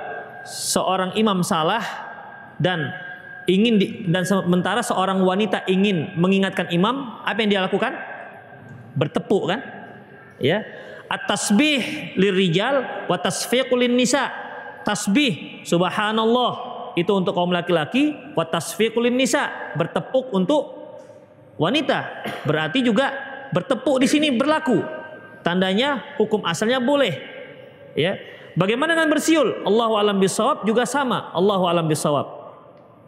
[0.48, 1.84] seorang imam salah
[2.56, 2.88] dan
[3.44, 7.92] ingin di, dan sementara seorang wanita ingin mengingatkan imam, apa yang dia lakukan?
[8.96, 9.60] Bertepuk kan?
[10.40, 10.64] Ya
[11.10, 14.30] at-tasbih lirijal wa tasfiqul nisa.
[14.86, 20.62] Tasbih subhanallah itu untuk kaum laki-laki, wa tasfiqul nisa bertepuk untuk
[21.60, 22.24] wanita.
[22.48, 23.12] Berarti juga
[23.52, 24.80] bertepuk di sini berlaku.
[25.44, 27.14] Tandanya hukum asalnya boleh.
[27.96, 28.16] Ya.
[28.58, 29.62] Bagaimana dengan bersiul?
[29.62, 31.30] Allahu alam bisawab juga sama.
[31.32, 32.26] Allahu alam bisawab.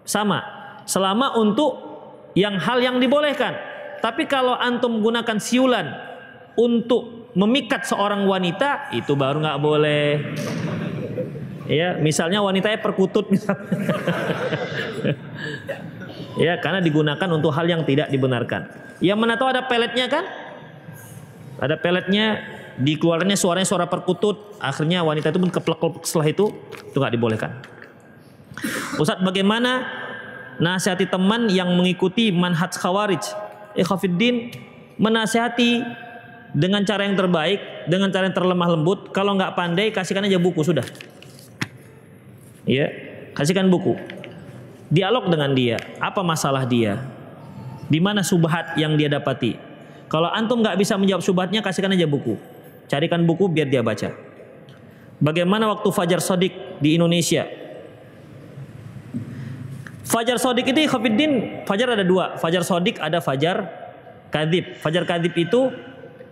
[0.07, 0.41] Sama.
[0.87, 1.77] Selama untuk
[2.39, 3.55] yang hal yang dibolehkan.
[4.03, 5.87] Tapi kalau antum menggunakan siulan
[6.59, 10.07] untuk memikat seorang wanita itu baru nggak boleh.
[11.71, 13.63] Ya, misalnya wanitanya perkutut misalnya.
[16.45, 18.67] ya, karena digunakan untuk hal yang tidak dibenarkan.
[18.99, 20.25] Yang mana tahu ada peletnya kan?
[21.63, 22.43] Ada peletnya,
[22.83, 26.51] dikeluarkannya suaranya suara perkutut, akhirnya wanita itu pun keplek setelah itu
[26.91, 27.51] itu nggak dibolehkan.
[28.99, 29.87] Ustaz, bagaimana
[30.59, 33.23] nasihati teman yang mengikuti manhaj khawarij.
[33.79, 34.53] Ikhafiddin
[35.01, 35.83] menasihati
[36.53, 39.11] dengan cara yang terbaik, dengan cara yang terlemah lembut.
[39.15, 40.85] Kalau nggak pandai, kasihkan aja buku sudah.
[42.63, 42.87] Ya,
[43.35, 43.99] kasihkan buku.
[44.93, 45.81] Dialog dengan dia.
[45.99, 47.01] Apa masalah dia?
[47.89, 49.57] Di mana subhat yang dia dapati?
[50.07, 52.37] Kalau antum nggak bisa menjawab subhatnya, kasihkan aja buku.
[52.87, 54.13] Carikan buku biar dia baca.
[55.23, 56.53] Bagaimana waktu Fajar Sodik
[56.83, 57.49] di Indonesia?
[60.03, 62.37] Fajar Sodik itu Khafiddin, Fajar ada dua.
[62.37, 63.65] Fajar Sodik ada Fajar
[64.29, 64.77] Kadib.
[64.77, 65.73] Fajar Kadib itu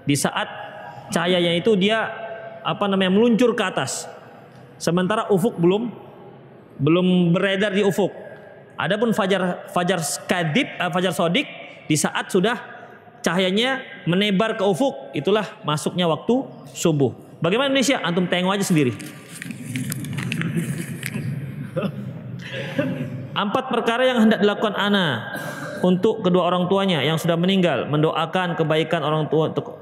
[0.04, 0.50] di saat
[1.08, 2.12] cahayanya itu dia
[2.60, 4.04] apa namanya meluncur ke atas.
[4.76, 5.92] Sementara ufuk belum
[6.80, 8.10] belum beredar di ufuk.
[8.80, 11.44] Adapun Fajar Fajar Kadib, uh, Fajar Sodik
[11.84, 12.56] di saat sudah
[13.20, 16.40] cahayanya menebar ke ufuk, itulah masuknya waktu
[16.72, 17.12] subuh.
[17.44, 18.00] Bagaimana Indonesia?
[18.00, 18.96] Antum tengok aja sendiri.
[23.30, 25.40] Empat perkara yang hendak dilakukan anak
[25.80, 29.80] untuk kedua orang tuanya yang sudah meninggal, mendoakan kebaikan orang tua untuk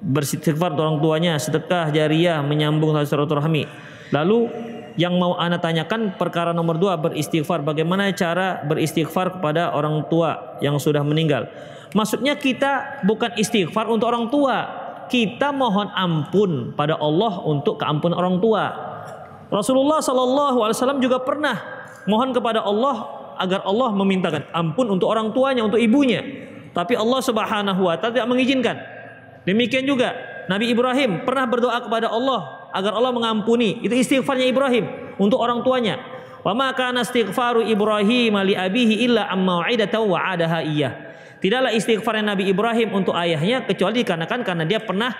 [0.00, 3.68] untuk orang tuanya, sedekah jariah, menyambung silaturahmi.
[4.14, 4.38] Lalu
[4.98, 7.62] yang mau anak tanyakan perkara nomor dua beristighfar.
[7.62, 11.46] Bagaimana cara beristighfar kepada orang tua yang sudah meninggal?
[11.90, 14.56] Maksudnya kita bukan istighfar untuk orang tua,
[15.10, 18.70] kita mohon ampun pada Allah untuk keampunan orang tua.
[19.50, 21.58] Rasulullah Wasallam juga pernah
[22.06, 26.22] mohon kepada Allah agar Allah memintakan ampun untuk orang tuanya, untuk ibunya.
[26.70, 28.76] Tapi Allah Subhanahu Wa Taala tidak mengizinkan.
[29.42, 30.14] Demikian juga
[30.46, 33.82] Nabi Ibrahim pernah berdoa kepada Allah agar Allah mengampuni.
[33.82, 36.00] Itu istighfarnya Ibrahim untuk orang tuanya.
[36.40, 40.92] Wa ma kana istighfaru Ibrahim li abihi illa amma wa'idatan wa'adaha iyyah.
[41.40, 45.12] Tidaklah istighfar Nabi Ibrahim untuk ayahnya kecuali dikarenakan karena dia pernah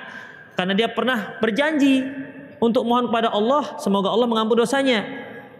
[0.52, 2.04] karena dia pernah berjanji
[2.60, 5.00] untuk mohon kepada Allah semoga Allah mengampuni dosanya.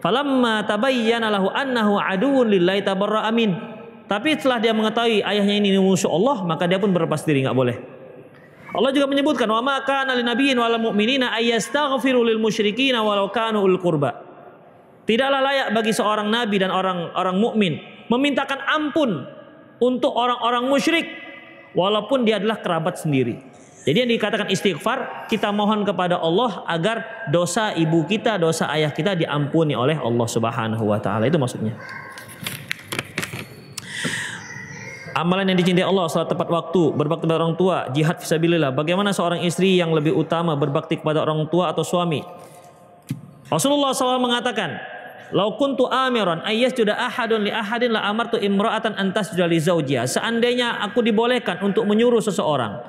[0.01, 3.53] Falamma tabayyana lahu annahu aduwwun lillahi tabarra amin.
[4.05, 8.00] Tapi setelah dia mengetahui ayahnya ini musuh Allah, maka dia pun berlepas diri, nggak boleh.
[8.71, 13.67] Allah juga menyebutkan wa ma kana lin nabiyyin wal mu'minina ayastaghfiru lil musyrikin walau kanu
[13.67, 14.23] ul qurba.
[15.03, 19.27] Tidaklah layak bagi seorang nabi dan orang orang mukmin memintakan ampun
[19.83, 21.07] untuk orang-orang musyrik
[21.75, 23.43] walaupun dia adalah kerabat sendiri.
[23.81, 29.17] Jadi yang dikatakan istighfar kita mohon kepada Allah agar dosa ibu kita, dosa ayah kita
[29.17, 31.25] diampuni oleh Allah Subhanahu wa taala.
[31.25, 31.73] Itu maksudnya.
[35.21, 38.73] Amalan yang dicintai Allah salat tepat waktu, berbakti kepada orang tua, jihad fisabilillah.
[38.73, 42.25] Bagaimana seorang istri yang lebih utama berbakti kepada orang tua atau suami?
[43.53, 44.81] Rasulullah SAW mengatakan,
[45.29, 50.09] Lau kuntu amiran ayas sudah ahadun li ahadin la amartu imra'atan antas li zaujiha.
[50.09, 52.81] Seandainya aku dibolehkan untuk menyuruh seseorang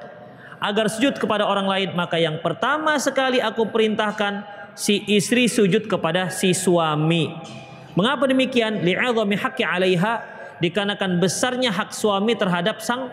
[0.56, 6.32] agar sujud kepada orang lain, maka yang pertama sekali aku perintahkan si istri sujud kepada
[6.32, 7.28] si suami.
[7.92, 8.80] Mengapa demikian?
[8.80, 13.10] Li'azami haqqi 'alaiha dikarenakan besarnya hak suami terhadap sang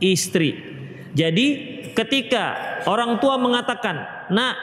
[0.00, 0.56] istri.
[1.12, 1.46] Jadi
[1.92, 2.56] ketika
[2.88, 4.56] orang tua mengatakan, "Nak,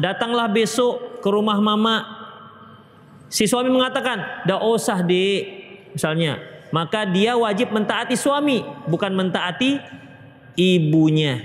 [0.00, 2.18] datanglah besok ke rumah mama
[3.28, 5.40] Si suami mengatakan, "Dah usah, Dek."
[5.92, 6.40] Misalnya,
[6.72, 9.76] maka dia wajib mentaati suami, bukan mentaati
[10.56, 11.36] ibunya.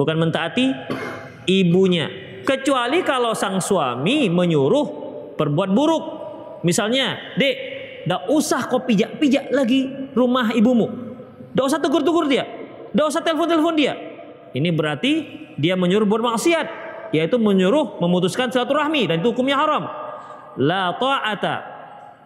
[0.00, 0.72] Bukan mentaati
[1.44, 2.08] ibunya.
[2.44, 4.86] Kecuali kalau sang suami menyuruh
[5.36, 6.04] perbuat buruk.
[6.64, 7.56] Misalnya, "Dek,
[8.04, 10.86] dah usah kau pijak-pijak lagi rumah ibumu."
[11.56, 12.46] Dah usah tegur-tegur dia.
[12.94, 13.96] Dah usah telepon-telepon dia.
[14.54, 15.12] Ini berarti
[15.58, 16.66] dia menyuruh bermaksiat,
[17.12, 19.88] yaitu menyuruh memutuskan silaturahmi dan itu hukumnya haram
[20.58, 21.54] la ta'ata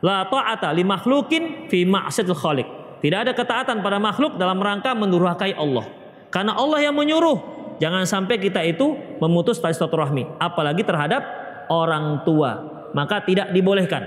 [0.03, 2.69] la ta'ata li makhlukin fi ma'siyatil khaliq.
[3.03, 5.87] Tidak ada ketaatan pada makhluk dalam rangka mendurhakai Allah.
[6.31, 7.51] Karena Allah yang menyuruh.
[7.83, 11.23] Jangan sampai kita itu memutus tali silaturahmi, apalagi terhadap
[11.67, 12.63] orang tua.
[12.95, 14.07] Maka tidak dibolehkan.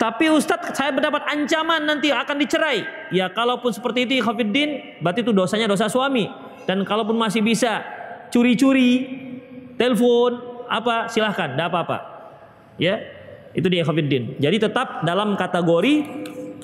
[0.00, 3.12] Tapi Ustadz saya mendapat ancaman nanti akan dicerai.
[3.12, 6.24] Ya kalaupun seperti itu Khafiddin berarti itu dosanya dosa suami.
[6.64, 7.84] Dan kalaupun masih bisa
[8.32, 9.04] curi-curi,
[9.76, 11.98] telepon, apa silahkan, tidak apa-apa
[12.80, 12.96] ya
[13.52, 15.94] itu dia khafiddin jadi tetap dalam kategori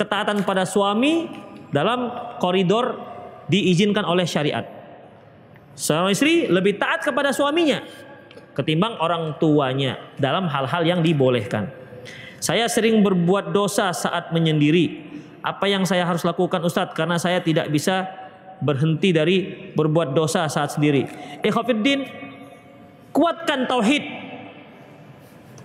[0.01, 1.29] ketaatan pada suami
[1.69, 2.09] dalam
[2.41, 2.97] koridor
[3.53, 4.65] diizinkan oleh syariat
[5.77, 7.85] seorang istri lebih taat kepada suaminya
[8.57, 11.69] ketimbang orang tuanya dalam hal-hal yang dibolehkan
[12.39, 15.05] saya sering berbuat dosa saat menyendiri
[15.41, 18.07] apa yang saya harus lakukan Ustadz karena saya tidak bisa
[18.59, 19.37] berhenti dari
[19.77, 21.07] berbuat dosa saat sendiri.
[21.45, 22.09] Ikhafiddin
[23.13, 24.27] kuatkan tauhid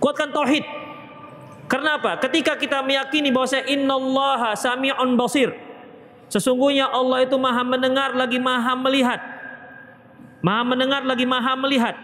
[0.02, 0.66] Kuatkan tauhid.
[1.70, 2.18] Karena apa?
[2.18, 5.54] Ketika kita meyakini bahwa saya innallaha sami'un basir.
[6.26, 9.22] Sesungguhnya Allah itu maha mendengar lagi maha melihat.
[10.42, 11.94] Maha mendengar lagi maha melihat.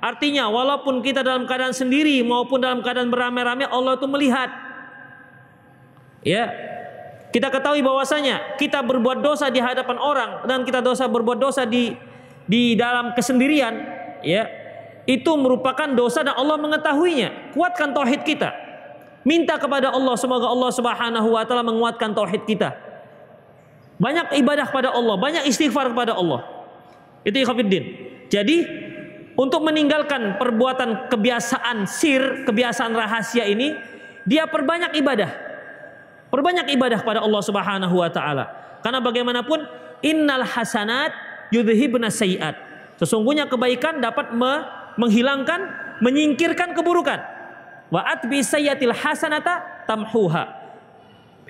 [0.00, 4.48] Artinya walaupun kita dalam keadaan sendiri maupun dalam keadaan beramai-ramai Allah itu melihat.
[6.24, 6.48] Ya.
[7.30, 11.94] Kita ketahui bahwasanya kita berbuat dosa di hadapan orang dan kita dosa berbuat dosa di
[12.50, 13.76] di dalam kesendirian,
[14.26, 14.50] ya.
[15.06, 17.54] Itu merupakan dosa dan Allah mengetahuinya.
[17.54, 18.50] Kuatkan tauhid kita.
[19.22, 22.74] Minta kepada Allah semoga Allah Subhanahu wa taala menguatkan tauhid kita.
[24.00, 26.40] Banyak ibadah kepada Allah, banyak istighfar kepada Allah.
[27.22, 27.84] Itu ikhwatiddin.
[28.32, 28.56] Jadi
[29.38, 33.76] untuk meninggalkan perbuatan kebiasaan sir, kebiasaan rahasia ini,
[34.26, 35.30] dia perbanyak ibadah.
[36.30, 38.44] Perbanyak ibadah kepada Allah Subhanahu wa taala.
[38.80, 39.66] Karena bagaimanapun
[40.02, 41.10] innal hasanat
[41.50, 42.54] yudhibna sayiat.
[42.98, 45.60] Sesungguhnya kebaikan dapat me menghilangkan,
[46.04, 47.18] menyingkirkan keburukan.
[47.90, 50.46] Wa atbi sayyatil hasanata tamhuha.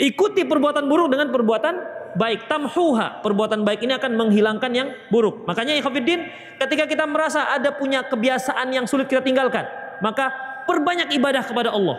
[0.00, 1.74] Ikuti perbuatan buruk dengan perbuatan
[2.16, 5.46] baik tamhuha perbuatan baik ini akan menghilangkan yang buruk.
[5.46, 6.26] Makanya ya Khafiddin
[6.58, 9.66] ketika kita merasa ada punya kebiasaan yang sulit kita tinggalkan
[10.00, 10.32] maka
[10.66, 11.98] perbanyak ibadah kepada Allah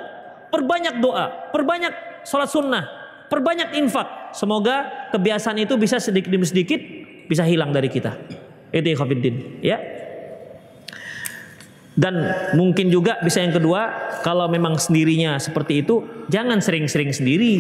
[0.52, 1.94] perbanyak doa perbanyak
[2.28, 3.02] sholat sunnah
[3.32, 4.36] perbanyak infak.
[4.36, 6.80] Semoga kebiasaan itu bisa sedikit demi sedikit
[7.32, 8.20] bisa hilang dari kita.
[8.76, 9.80] Itu Khafiddin ya.
[11.92, 12.24] Dan
[12.56, 17.54] mungkin juga bisa yang kedua kalau memang sendirinya seperti itu jangan sering-sering sendiri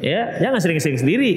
[0.00, 1.32] Ya, jangan sering-sering sendiri.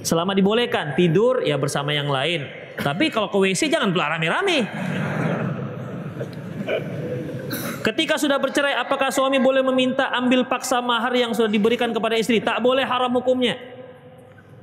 [0.00, 2.48] Selama dibolehkan tidur ya bersama yang lain.
[2.80, 4.64] Tapi kalau ke WC jangan pula rame-rame.
[7.80, 12.40] Ketika sudah bercerai, apakah suami boleh meminta ambil paksa mahar yang sudah diberikan kepada istri?
[12.40, 13.56] Tak boleh haram hukumnya.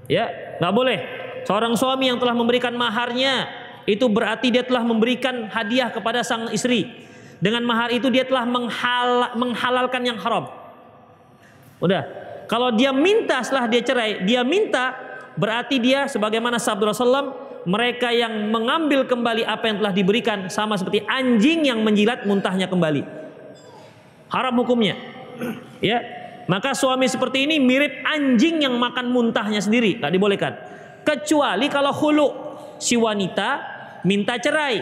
[0.06, 1.00] Ya, nggak boleh.
[1.46, 3.50] Seorang suami yang telah memberikan maharnya
[3.90, 7.06] itu berarti dia telah memberikan hadiah kepada sang istri.
[7.38, 10.50] Dengan mahar itu dia telah menghal menghalalkan yang haram.
[11.78, 12.06] Udah,
[12.48, 14.96] kalau dia minta setelah dia cerai, dia minta
[15.36, 21.04] berarti dia sebagaimana sabda Rasulullah mereka yang mengambil kembali apa yang telah diberikan sama seperti
[21.04, 23.04] anjing yang menjilat muntahnya kembali.
[24.32, 24.96] Haram hukumnya.
[25.84, 26.00] Ya.
[26.48, 30.56] Maka suami seperti ini mirip anjing yang makan muntahnya sendiri, tak dibolehkan.
[31.04, 32.28] Kecuali kalau hulu
[32.80, 33.60] si wanita
[34.08, 34.80] minta cerai,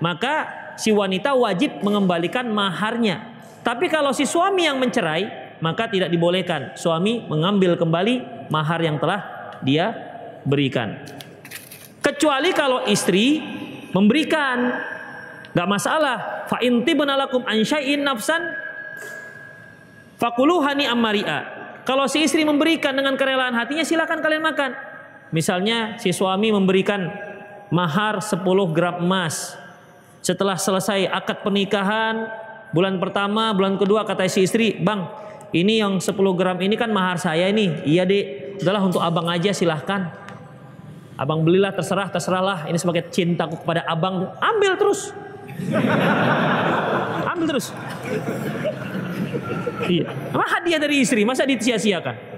[0.00, 0.48] maka
[0.80, 3.28] si wanita wajib mengembalikan maharnya.
[3.60, 9.52] Tapi kalau si suami yang mencerai, maka tidak dibolehkan suami mengambil kembali mahar yang telah
[9.64, 9.92] dia
[10.46, 11.00] berikan.
[12.04, 13.42] Kecuali kalau istri
[13.90, 14.70] memberikan,
[15.56, 16.46] nggak masalah.
[16.46, 18.38] Fa inti benalakum ansyai'in nafsan
[20.20, 21.56] fakuluhani amaria.
[21.82, 24.70] Kalau si istri memberikan dengan kerelaan hatinya silakan kalian makan.
[25.34, 27.10] Misalnya si suami memberikan
[27.70, 29.54] mahar 10 gram emas.
[30.22, 32.26] Setelah selesai akad pernikahan,
[32.74, 35.06] bulan pertama, bulan kedua kata si istri, "Bang,
[35.56, 37.72] ini yang 10 gram ini kan mahar saya ini.
[37.88, 40.12] Iya dek, udahlah untuk abang aja silahkan.
[41.16, 42.68] Abang belilah terserah, terserahlah.
[42.68, 44.36] Ini sebagai cintaku kepada abang.
[44.36, 45.16] Ambil terus.
[47.32, 47.72] Ambil terus.
[49.88, 50.12] Iya.
[50.36, 51.24] Apa hadiah dari istri?
[51.24, 52.36] Masa disia-siakan?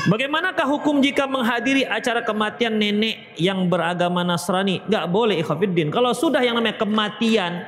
[0.00, 4.80] Bagaimanakah hukum jika menghadiri acara kematian nenek yang beragama Nasrani?
[4.88, 5.92] Gak boleh ikhafidin.
[5.92, 7.64] Kalau sudah yang namanya kematian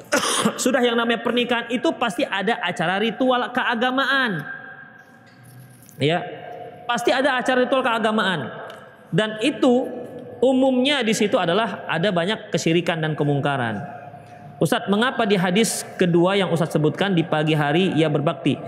[0.62, 4.44] sudah yang namanya pernikahan itu pasti ada acara ritual keagamaan.
[5.98, 6.22] Ya.
[6.88, 8.48] Pasti ada acara ritual keagamaan.
[9.12, 9.88] Dan itu
[10.40, 13.82] umumnya di situ adalah ada banyak kesyirikan dan kemungkaran.
[14.58, 18.58] Ustadz, mengapa di hadis kedua yang Ustadz sebutkan di pagi hari ia berbakti?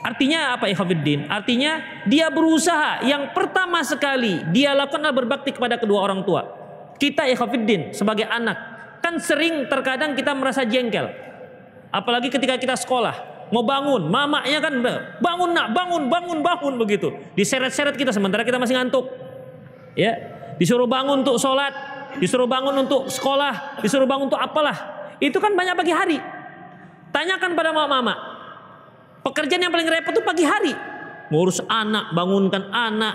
[0.00, 1.28] Artinya apa Ikhwanuddin?
[1.28, 6.48] Artinya dia berusaha yang pertama sekali dia lakukan berbakti kepada kedua orang tua.
[6.96, 8.69] Kita Ikhwanuddin sebagai anak
[9.00, 11.08] Kan sering terkadang kita merasa jengkel.
[11.90, 14.74] Apalagi ketika kita sekolah, mau bangun, mamanya kan
[15.18, 17.10] bangun nak, bangun, bangun, bangun begitu.
[17.34, 19.10] Diseret-seret kita sementara kita masih ngantuk.
[19.98, 20.14] Ya,
[20.60, 21.74] disuruh bangun untuk sholat,
[22.22, 25.10] disuruh bangun untuk sekolah, disuruh bangun untuk apalah.
[25.18, 26.18] Itu kan banyak pagi hari.
[27.10, 28.14] Tanyakan pada mama-mama.
[29.26, 30.72] Pekerjaan yang paling repot itu pagi hari.
[31.30, 33.14] Ngurus anak, bangunkan anak,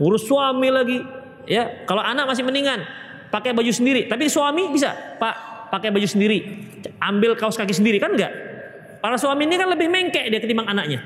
[0.00, 0.98] ngurus suami lagi.
[1.46, 2.82] Ya, kalau anak masih mendingan,
[3.30, 4.06] pakai baju sendiri.
[4.06, 6.66] Tapi suami bisa, Pak, pakai baju sendiri.
[7.02, 8.32] Ambil kaos kaki sendiri kan enggak?
[9.02, 11.00] Para suami ini kan lebih mengkek dia ketimbang anaknya.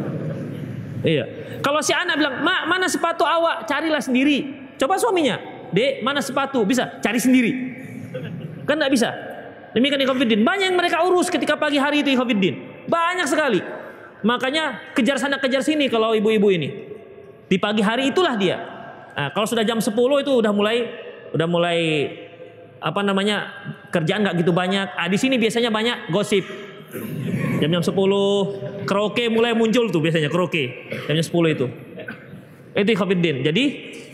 [1.16, 1.24] iya.
[1.60, 3.68] Kalau si anak bilang, "Mak, mana sepatu awak?
[3.68, 5.36] Carilah sendiri." Coba suaminya,
[5.72, 7.52] "Dek, mana sepatu?" Bisa, cari sendiri.
[8.64, 9.08] Kan enggak bisa.
[9.70, 10.42] Demikian Ikhwanuddin.
[10.42, 12.84] Banyak yang mereka urus ketika pagi hari itu Ikhwanuddin.
[12.90, 13.60] Banyak sekali.
[14.20, 16.68] Makanya kejar sana kejar sini kalau ibu-ibu ini.
[17.46, 18.56] Di pagi hari itulah dia.
[19.10, 19.90] Nah, kalau sudah jam 10
[20.22, 20.86] itu udah mulai
[21.34, 21.78] udah mulai
[22.80, 23.52] apa namanya
[23.92, 24.88] kerjaan nggak gitu banyak.
[24.96, 26.42] Ah di sini biasanya banyak gosip.
[27.60, 27.92] Jam-jam 10
[28.88, 30.90] karaoke mulai muncul tuh biasanya karaoke.
[31.06, 31.66] Jam-jam 10 itu.
[32.70, 33.42] Itu Khafiddin.
[33.44, 33.64] Jadi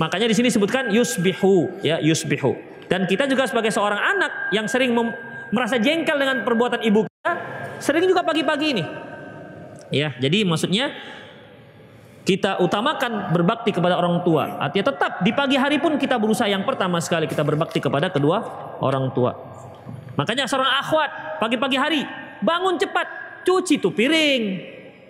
[0.00, 2.56] makanya di sini disebutkan yusbihu ya yusbihu.
[2.86, 4.94] Dan kita juga sebagai seorang anak yang sering
[5.50, 7.32] merasa jengkel dengan perbuatan ibu kita,
[7.82, 8.84] sering juga pagi-pagi ini.
[9.90, 10.90] Ya, jadi maksudnya
[12.26, 14.58] kita utamakan berbakti kepada orang tua.
[14.58, 18.42] Artinya tetap di pagi hari pun kita berusaha yang pertama sekali kita berbakti kepada kedua
[18.82, 19.30] orang tua.
[20.18, 22.02] Makanya seorang akhwat pagi-pagi hari
[22.42, 23.06] bangun cepat,
[23.46, 24.42] cuci tuh piring.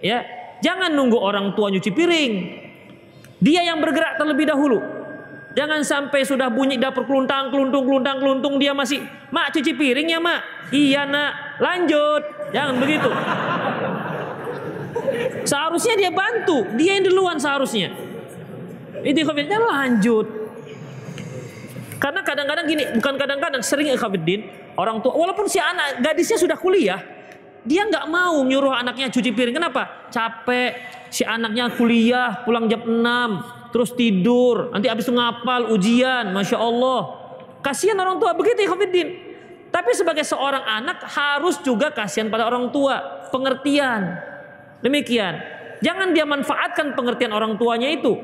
[0.04, 0.28] Ya,
[0.60, 2.32] jangan nunggu orang tua nyuci piring.
[3.40, 4.78] Dia yang bergerak terlebih dahulu.
[5.56, 9.00] Jangan sampai sudah bunyi dapur keluntang, keluntung, keluntung, keluntung dia masih,
[9.32, 11.32] "Mak cuci piring ya, Mak?" "Iya, Nak."
[11.64, 13.08] "Lanjut." Jangan begitu.
[15.46, 17.94] Seharusnya dia bantu, dia yang duluan seharusnya.
[19.02, 20.26] Itu covidnya lanjut.
[21.96, 24.46] Karena kadang-kadang gini, bukan kadang-kadang sering ikhwafiddin,
[24.76, 27.00] orang tua walaupun si anak gadisnya sudah kuliah,
[27.66, 29.56] dia nggak mau nyuruh anaknya cuci piring.
[29.56, 30.06] Kenapa?
[30.12, 30.94] Capek.
[31.10, 37.00] Si anaknya kuliah, pulang jam 6, terus tidur, nanti habis itu ngapal ujian, masya Allah.
[37.62, 39.08] Kasihan orang tua begitu Khofiddin.
[39.70, 44.18] Tapi sebagai seorang anak harus juga kasihan pada orang tua, pengertian.
[44.84, 45.40] Demikian.
[45.80, 48.16] Jangan dia manfaatkan pengertian orang tuanya itu.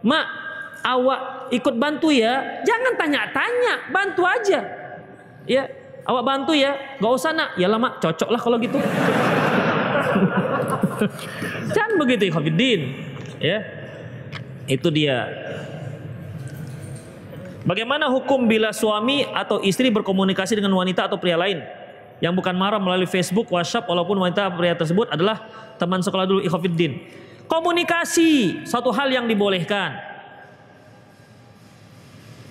[0.00, 0.26] Mak,
[0.84, 2.64] awak ikut bantu ya.
[2.64, 4.60] Jangan tanya-tanya, bantu aja.
[5.44, 5.68] Ya,
[6.08, 6.96] awak bantu ya.
[7.00, 7.56] Gak usah nak.
[7.60, 8.80] Ya lama, cocok lah kalau gitu.
[11.76, 12.80] Jangan begitu Khofiddin.
[13.40, 13.64] Ya.
[14.68, 15.28] Itu dia.
[17.60, 21.60] Bagaimana hukum bila suami atau istri berkomunikasi dengan wanita atau pria lain
[22.20, 25.40] yang bukan marah melalui Facebook, WhatsApp walaupun wanita pria tersebut adalah
[25.80, 27.00] teman sekolah dulu ikhwafiddin.
[27.48, 29.96] Komunikasi satu hal yang dibolehkan.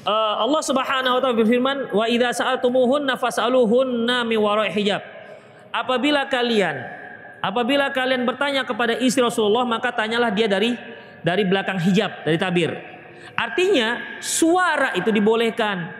[0.03, 5.05] Uh, Allah Subhanahu wa taala berfirman, "Wa idza sa'altumuhunna fas'aluhunna min wara'i hijab."
[5.69, 6.81] Apabila kalian
[7.45, 10.73] apabila kalian bertanya kepada istri Rasulullah, maka tanyalah dia dari
[11.21, 12.73] dari belakang hijab, dari tabir.
[13.37, 15.98] Artinya suara itu dibolehkan.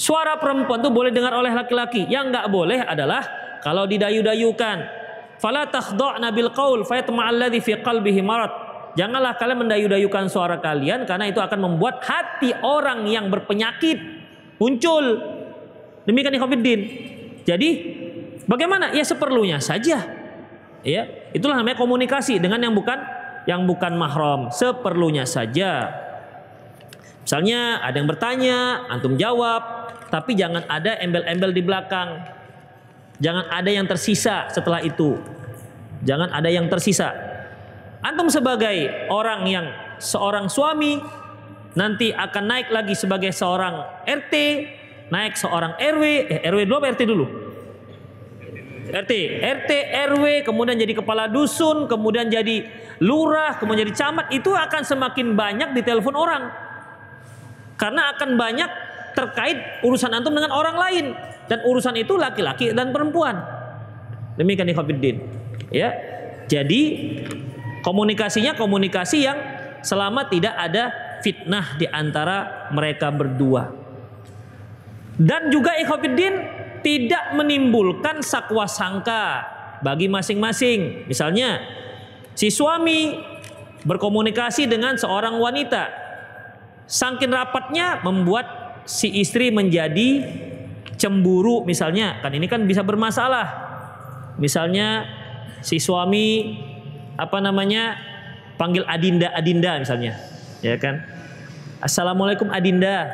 [0.00, 2.08] Suara perempuan itu boleh dengar oleh laki-laki.
[2.08, 3.20] Yang nggak boleh adalah
[3.60, 4.76] kalau didayu-dayukan
[5.36, 8.48] fala takhda'na bil qaul fayatma'alladzi fi qalbihi marad.
[8.96, 14.00] Janganlah kalian mendayu-dayukan suara kalian karena itu akan membuat hati orang yang berpenyakit
[14.56, 15.04] muncul.
[16.08, 16.80] Demikian ikhwatiddin.
[17.44, 17.68] Jadi
[18.48, 18.96] bagaimana?
[18.96, 20.00] Ya seperlunya saja.
[20.80, 21.02] Ya,
[21.36, 22.96] itulah namanya komunikasi dengan yang bukan
[23.44, 25.92] yang bukan mahram, seperlunya saja.
[27.24, 28.58] Misalnya ada yang bertanya,
[28.88, 32.20] antum jawab, tapi jangan ada embel-embel di belakang.
[33.20, 35.20] Jangan ada yang tersisa setelah itu.
[36.02, 37.12] Jangan ada yang tersisa.
[38.00, 39.66] Antum sebagai orang yang
[40.00, 40.96] seorang suami
[41.76, 44.34] nanti akan naik lagi sebagai seorang RT,
[45.12, 47.26] naik seorang RW, eh RW dulu apa RT dulu?
[48.90, 49.70] RT, RT,
[50.10, 52.66] RW, kemudian jadi kepala dusun, kemudian jadi
[52.98, 56.50] lurah, kemudian jadi camat, itu akan semakin banyak di telepon orang.
[57.80, 58.70] Karena akan banyak
[59.16, 61.06] terkait urusan antum dengan orang lain
[61.48, 63.40] dan urusan itu laki-laki dan perempuan.
[64.36, 65.16] Demikian ikhwatiddin.
[65.72, 65.96] Ya.
[66.50, 66.82] Jadi
[67.80, 69.38] komunikasinya komunikasi yang
[69.80, 70.92] selama tidak ada
[71.24, 73.72] fitnah di antara mereka berdua.
[75.20, 76.34] Dan juga ikhwatiddin
[76.80, 79.44] tidak menimbulkan sakwa sangka
[79.84, 81.08] bagi masing-masing.
[81.08, 81.60] Misalnya
[82.32, 83.20] si suami
[83.84, 86.09] berkomunikasi dengan seorang wanita.
[86.90, 90.26] Sangkin rapatnya membuat si istri menjadi
[90.98, 92.18] cemburu misalnya.
[92.18, 93.46] Kan ini kan bisa bermasalah.
[94.42, 95.06] Misalnya
[95.62, 96.58] si suami
[97.14, 97.94] apa namanya
[98.58, 100.18] panggil adinda adinda misalnya.
[100.66, 101.06] Ya kan?
[101.78, 103.06] Assalamualaikum adinda.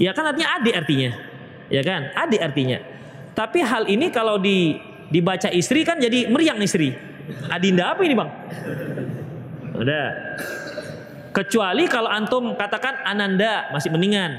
[0.00, 1.10] Ya kan artinya adik artinya.
[1.68, 2.08] Ya kan?
[2.16, 2.80] Adik artinya.
[3.36, 4.80] Tapi hal ini kalau di
[5.12, 6.96] dibaca istri kan jadi meriang istri.
[7.52, 8.30] Adinda apa ini bang?
[9.76, 10.06] Udah
[11.34, 14.38] kecuali kalau antum katakan ananda masih mendingan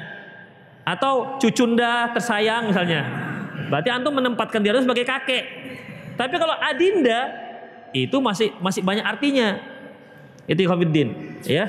[0.87, 3.03] atau cucunda tersayang misalnya.
[3.67, 5.43] Berarti antum menempatkan dia sebagai kakek.
[6.15, 7.27] Tapi kalau adinda
[7.91, 9.59] itu masih masih banyak artinya.
[10.45, 11.65] Itu Khofiddin, ya.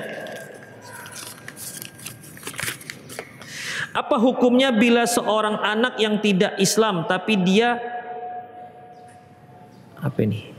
[3.89, 7.81] Apa hukumnya bila seorang anak yang tidak Islam tapi dia
[9.97, 10.53] apa ini?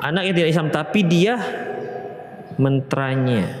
[0.00, 1.36] Anak yang tidak Islam tapi dia
[2.58, 3.60] mentranya.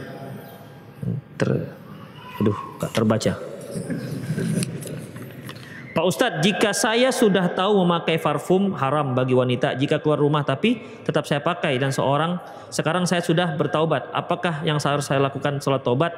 [1.04, 1.84] Mentre
[2.42, 3.32] Aduh, gak terbaca.
[5.94, 10.82] Pak Ustadz, jika saya sudah tahu memakai parfum haram bagi wanita jika keluar rumah tapi
[11.06, 12.42] tetap saya pakai dan seorang
[12.74, 16.10] sekarang saya sudah bertaubat, apakah yang harus saya lakukan sholat taubat?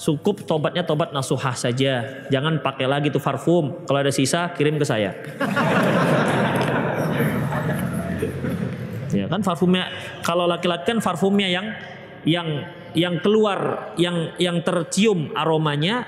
[0.00, 3.84] Cukup tobatnya tobat nasuhah saja, jangan pakai lagi tuh parfum.
[3.84, 5.12] Kalau ada sisa kirim ke saya.
[9.12, 9.92] ya kan parfumnya
[10.24, 11.68] kalau laki-laki kan parfumnya yang
[12.22, 12.48] yang
[12.92, 16.06] yang keluar yang yang tercium aromanya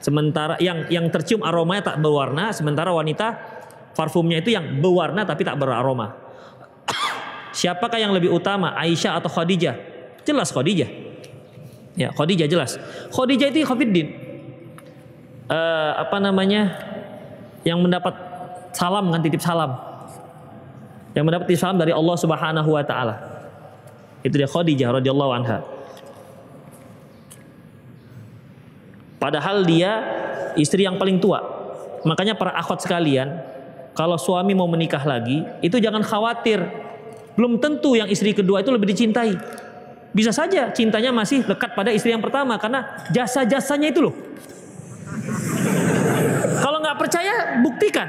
[0.00, 3.36] Sementara yang yang tercium aromanya tak berwarna, sementara wanita
[3.92, 6.16] parfumnya itu yang berwarna tapi tak beraroma.
[7.60, 9.76] Siapakah yang lebih utama, Aisyah atau Khadijah?
[10.24, 10.88] Jelas Khadijah.
[12.00, 12.80] Ya, Khadijah jelas.
[13.12, 14.08] Khadijah itu Khafiddin.
[15.52, 16.80] Uh, apa namanya?
[17.60, 18.14] Yang mendapat
[18.72, 19.76] salam kan titip salam.
[21.12, 23.29] Yang mendapat titip salam dari Allah Subhanahu wa taala.
[24.20, 25.58] Itu dia Khadijah radhiyallahu anha.
[29.20, 29.90] Padahal dia
[30.56, 31.44] istri yang paling tua.
[32.08, 33.36] Makanya para akhwat sekalian,
[33.92, 36.64] kalau suami mau menikah lagi, itu jangan khawatir.
[37.36, 39.36] Belum tentu yang istri kedua itu lebih dicintai.
[40.10, 44.14] Bisa saja cintanya masih dekat pada istri yang pertama karena jasa-jasanya itu loh.
[46.60, 48.08] Kalau nggak percaya, buktikan.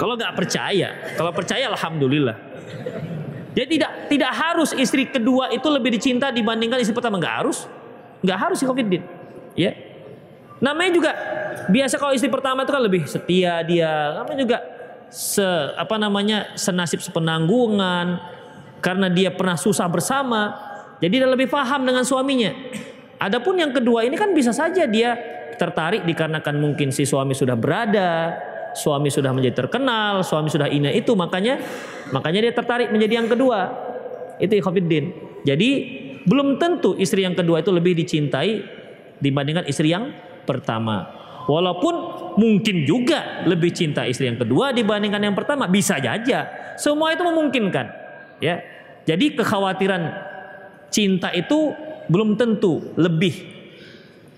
[0.00, 2.51] Kalau nggak percaya, kalau percaya alhamdulillah.
[3.52, 7.68] Jadi tidak tidak harus istri kedua itu lebih dicinta dibandingkan istri pertama nggak harus.
[8.24, 9.02] Nggak harus sih Khofiddin.
[9.52, 9.76] Ya.
[10.62, 11.10] Namanya juga
[11.68, 14.16] biasa kalau istri pertama itu kan lebih setia dia.
[14.16, 14.58] Namanya juga
[15.12, 15.44] se
[15.76, 18.16] apa namanya senasib sepenanggungan
[18.80, 20.56] karena dia pernah susah bersama.
[21.02, 22.54] Jadi dia lebih paham dengan suaminya.
[23.20, 25.14] Adapun yang kedua ini kan bisa saja dia
[25.60, 28.34] tertarik dikarenakan mungkin si suami sudah berada,
[28.72, 31.60] suami sudah menjadi terkenal, suami sudah ini itu makanya
[32.10, 33.58] makanya dia tertarik menjadi yang kedua.
[34.40, 35.04] Itu Khofiddin.
[35.46, 35.70] Jadi
[36.26, 38.62] belum tentu istri yang kedua itu lebih dicintai
[39.18, 40.10] dibandingkan istri yang
[40.42, 41.22] pertama.
[41.46, 41.94] Walaupun
[42.38, 46.46] mungkin juga lebih cinta istri yang kedua dibandingkan yang pertama, bisa saja.
[46.78, 47.86] Semua itu memungkinkan.
[48.38, 48.62] Ya.
[49.02, 50.02] Jadi kekhawatiran
[50.94, 51.74] cinta itu
[52.06, 53.34] belum tentu lebih.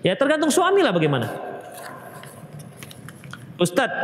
[0.01, 1.54] Ya tergantung suami lah bagaimana.
[3.65, 3.97] Ustadz,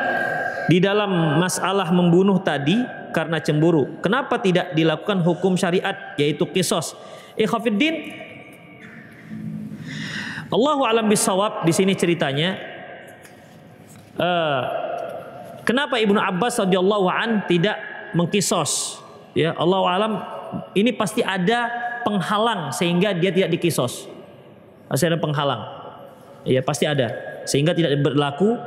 [0.73, 2.81] di dalam masalah membunuh tadi
[3.13, 6.97] karena cemburu, kenapa tidak dilakukan hukum syariat yaitu kisos?
[7.37, 8.17] Ikhafiddin
[10.51, 12.59] Allahu alam bisawab di sini ceritanya
[14.19, 14.63] uh,
[15.63, 17.79] kenapa Ibnu Abbas radhiyallahu an tidak
[18.19, 18.99] mengkisos?
[19.39, 20.13] Ya Allah alam
[20.75, 21.71] ini pasti ada
[22.03, 24.11] penghalang sehingga dia tidak dikisos.
[24.91, 25.63] Pasti ada penghalang.
[26.43, 27.15] Ya pasti ada.
[27.47, 28.59] Sehingga tidak berlaku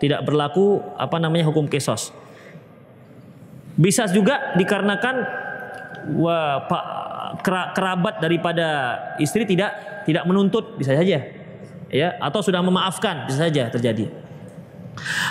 [0.00, 2.10] tidak berlaku apa namanya hukum kisos
[3.76, 5.14] bisa juga dikarenakan
[6.20, 6.84] wah, Pak
[7.40, 11.18] kerabat daripada istri tidak tidak menuntut bisa saja.
[11.90, 14.10] Ya atau sudah memaafkan bisa saja terjadi.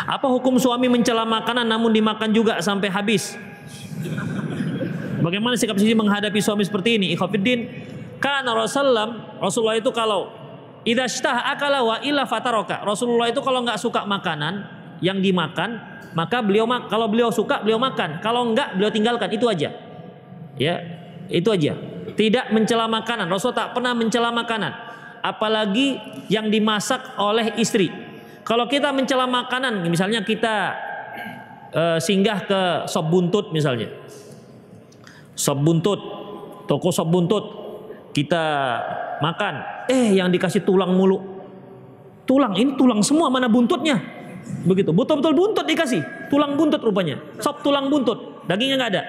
[0.07, 3.36] Apa hukum suami mencela makanan namun dimakan juga sampai habis?
[5.20, 7.07] Bagaimana sikap istri menghadapi suami seperti ini?
[7.15, 7.67] Ikhafidin
[8.24, 10.32] karena Rasulullah Rasulullah itu kalau
[10.88, 14.67] idza akala wa illa fataroka Rasulullah itu kalau nggak suka makanan
[15.03, 15.80] yang dimakan
[16.15, 19.69] maka beliau kalau beliau suka beliau makan kalau enggak beliau tinggalkan itu aja
[20.59, 20.99] ya
[21.30, 21.77] itu aja.
[22.17, 23.30] Tidak mencela makanan.
[23.30, 24.73] Rasul tak pernah mencela makanan.
[25.21, 27.93] Apalagi yang dimasak oleh istri.
[28.41, 30.73] Kalau kita mencela makanan, misalnya kita
[31.69, 33.93] uh, singgah ke sop buntut misalnya.
[35.38, 36.01] Sop buntut,
[36.65, 37.45] toko sop buntut.
[38.09, 38.43] Kita
[39.20, 41.39] makan, eh yang dikasih tulang mulu.
[42.24, 43.97] Tulang, ini tulang semua, mana buntutnya?
[44.66, 46.29] Begitu, betul-betul buntut dikasih.
[46.29, 47.17] Tulang buntut rupanya.
[47.41, 49.04] Sop tulang buntut, dagingnya nggak ada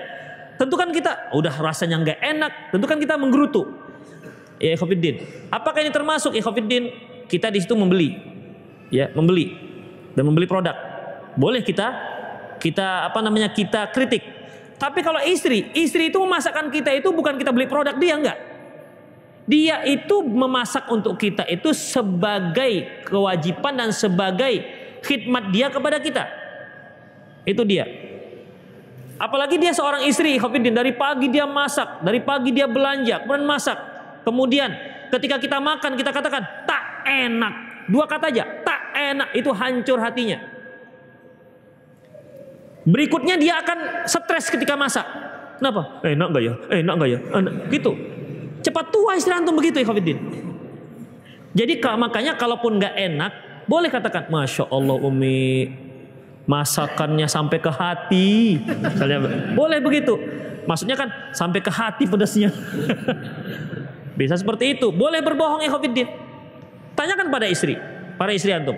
[0.60, 3.64] tentu kan kita udah rasanya nggak enak, tentu kan kita menggerutu.
[4.60, 5.48] Ya Khofiddin.
[5.48, 6.92] Apakah ini termasuk Khofiddin?
[7.24, 8.12] Kita di situ membeli.
[8.92, 9.56] Ya, membeli
[10.12, 10.76] dan membeli produk.
[11.40, 11.88] Boleh kita
[12.60, 13.48] kita apa namanya?
[13.56, 14.20] kita kritik.
[14.76, 18.36] Tapi kalau istri, istri itu memasakkan kita itu bukan kita beli produk dia enggak.
[19.50, 24.62] Dia itu memasak untuk kita itu sebagai kewajiban dan sebagai
[25.02, 26.22] khidmat dia kepada kita.
[27.42, 27.82] Itu dia.
[29.18, 33.78] Apalagi dia seorang istri, Khafidin, dari pagi dia masak, dari pagi dia belanja, kemudian masak.
[34.22, 34.70] Kemudian
[35.10, 37.54] ketika kita makan kita katakan tak enak.
[37.90, 39.34] Dua kata aja, tak enak.
[39.34, 40.38] Itu hancur hatinya.
[42.86, 45.04] Berikutnya dia akan stres ketika masak.
[45.58, 46.00] Kenapa?
[46.06, 46.54] Enak gak ya?
[46.70, 47.18] Enak gak ya?
[47.34, 47.52] Enak.
[47.68, 47.92] Gitu.
[48.60, 50.18] Cepat tua istri antum begitu ya Khafidin.
[51.50, 53.32] Jadi makanya kalaupun nggak enak,
[53.66, 55.66] boleh katakan, Masya Allah Umi,
[56.46, 58.58] masakannya sampai ke hati.
[59.54, 60.14] Boleh begitu.
[60.66, 62.54] Maksudnya kan sampai ke hati pedasnya.
[64.18, 64.92] Bisa seperti itu.
[64.92, 66.06] Boleh berbohong ikhwatiddin.
[66.94, 67.78] Tanyakan pada istri,
[68.20, 68.76] para istri antum.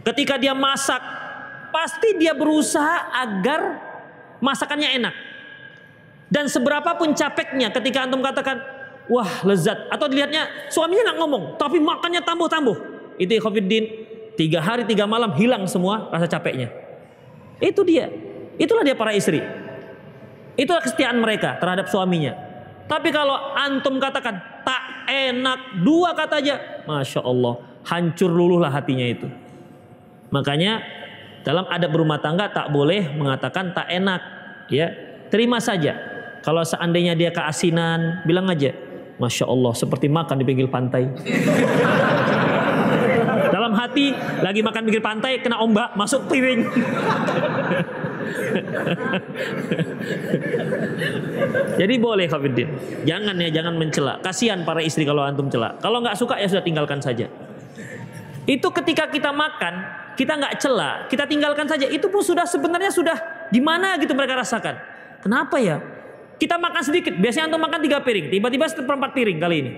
[0.00, 0.98] Ketika dia masak,
[1.70, 3.78] pasti dia berusaha agar
[4.40, 5.14] masakannya enak.
[6.30, 8.62] Dan seberapa pun capeknya ketika antum katakan,
[9.10, 9.90] wah lezat.
[9.90, 12.78] Atau dilihatnya suaminya nggak ngomong, tapi makannya tambuh-tambuh.
[13.18, 16.72] Itu ikhwatiddin Tiga hari tiga malam hilang semua rasa capeknya.
[17.60, 18.08] Itu dia.
[18.56, 19.36] Itulah dia para istri.
[20.56, 22.32] Itulah kesetiaan mereka terhadap suaminya.
[22.88, 24.82] Tapi kalau antum katakan tak
[25.12, 26.56] enak dua kata aja,
[26.88, 29.28] masya Allah hancur luluhlah hatinya itu.
[30.32, 30.80] Makanya
[31.44, 34.20] dalam adab berumah tangga tak boleh mengatakan tak enak,
[34.72, 34.88] ya
[35.28, 36.19] terima saja.
[36.40, 38.72] Kalau seandainya dia keasinan, bilang aja,
[39.20, 41.08] masya Allah seperti makan di pinggir pantai.
[43.50, 44.10] dalam hati
[44.42, 46.64] lagi makan pinggir pantai kena ombak masuk piring.
[51.80, 52.68] Jadi boleh Khafiddin.
[53.06, 54.18] Jangan ya, jangan mencela.
[54.20, 55.78] Kasihan para istri kalau antum cela.
[55.78, 57.28] Kalau nggak suka ya sudah tinggalkan saja.
[58.48, 59.74] Itu ketika kita makan,
[60.18, 61.86] kita nggak cela, kita tinggalkan saja.
[61.86, 63.16] Itu pun sudah sebenarnya sudah
[63.54, 64.76] gimana gitu mereka rasakan.
[65.20, 65.78] Kenapa ya?
[66.40, 69.72] Kita makan sedikit, biasanya antum makan tiga piring, tiba-tiba seperempat piring kali ini.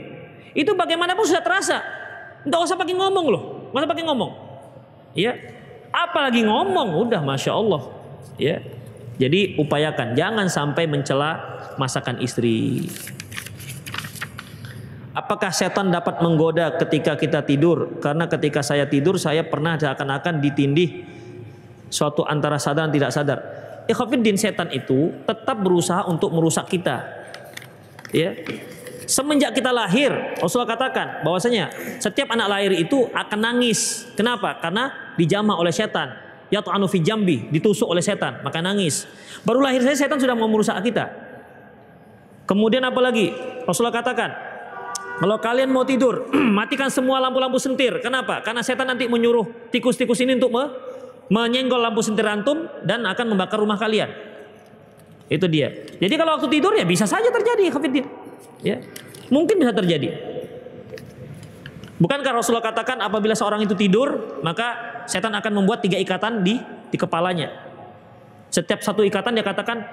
[0.55, 1.82] Itu bagaimanapun sudah terasa.
[2.47, 3.43] Nggak usah pakai ngomong loh,
[3.74, 4.30] nggak usah pakai ngomong.
[5.18, 5.34] Ya,
[5.90, 7.82] apalagi ngomong, udah masya Allah.
[8.39, 8.62] Ya,
[9.18, 12.86] jadi upayakan jangan sampai mencela masakan istri.
[15.12, 18.01] Apakah setan dapat menggoda ketika kita tidur?
[18.01, 21.05] Karena ketika saya tidur saya pernah seakan-akan ditindih
[21.93, 23.61] suatu antara sadar dan tidak sadar.
[23.91, 27.03] Ikhwafiddin setan itu tetap berusaha untuk merusak kita.
[28.15, 28.37] Ya.
[29.03, 34.07] Semenjak kita lahir, Rasulullah katakan bahwasanya setiap anak lahir itu akan nangis.
[34.15, 34.63] Kenapa?
[34.63, 36.15] Karena dijamah oleh setan
[36.53, 39.09] yat'anu fi jambi, ditusuk oleh setan, maka nangis.
[39.43, 41.09] Baru lahir saya setan sudah mau merusak kita.
[42.45, 43.33] Kemudian apa lagi?
[43.65, 44.31] Rasulullah katakan,
[45.17, 46.29] kalau kalian mau tidur,
[46.59, 47.97] matikan semua lampu-lampu sentir.
[48.05, 48.45] Kenapa?
[48.45, 50.53] Karena setan nanti menyuruh tikus-tikus ini untuk
[51.31, 54.11] menyenggol lampu sentir antum dan akan membakar rumah kalian.
[55.31, 55.73] Itu dia.
[55.97, 58.05] Jadi kalau waktu tidur ya bisa saja terjadi, Khafidin.
[58.62, 58.82] Ya.
[59.32, 60.12] Mungkin bisa terjadi.
[62.03, 66.59] Bukankah Rasulullah katakan apabila seorang itu tidur, maka setan akan membuat tiga ikatan di
[66.90, 67.49] di kepalanya.
[68.53, 69.86] Setiap satu ikatan dia katakan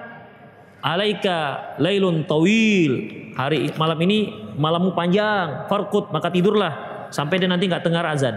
[0.83, 2.93] alaika lailun tawil.
[3.37, 8.35] Hari malam ini malammu panjang, farkut maka tidurlah sampai dia nanti nggak dengar azan.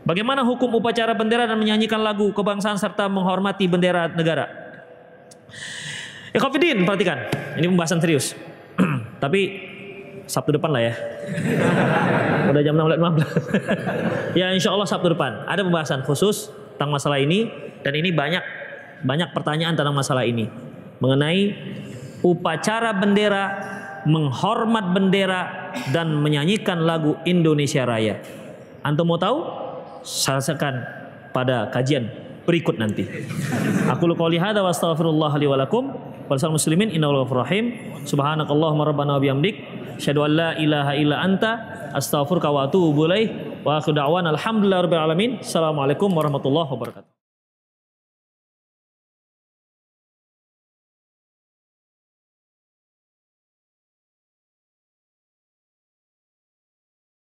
[0.00, 4.48] Bagaimana hukum upacara bendera dan menyanyikan lagu kebangsaan serta menghormati bendera negara?
[6.32, 7.28] Ikhwafidin, perhatikan.
[7.58, 8.32] Ini pembahasan serius.
[9.22, 9.40] Tapi
[10.30, 10.94] Sabtu depan lah ya.
[12.54, 14.38] Udah jam 6.15.
[14.40, 15.44] ya insya Allah Sabtu depan.
[15.44, 17.50] Ada pembahasan khusus tentang masalah ini.
[17.82, 18.44] Dan ini banyak
[19.02, 20.46] banyak pertanyaan tentang masalah ini.
[21.02, 21.50] Mengenai
[22.22, 23.44] upacara bendera,
[24.06, 28.22] menghormat bendera, dan menyanyikan lagu Indonesia Raya.
[28.86, 29.59] Antum mau tahu?
[30.02, 30.80] Saksikan
[31.30, 32.10] pada kajian
[32.48, 33.06] berikut nanti.
[33.92, 35.92] Aku lu qouli hadza wa astaghfirullah li wa lakum.
[36.30, 37.74] muslimin innahu rahim.
[38.06, 41.50] Subhanakallahumma rabbana wa bihamdik Asyhadu an la ilaha illa anta
[41.92, 43.60] astaghfiruka wa atubu ilaik.
[43.60, 45.30] Wa akhiru da'wana alhamdulillahi rabbil alamin.
[45.44, 47.09] Assalamualaikum warahmatullahi wabarakatuh.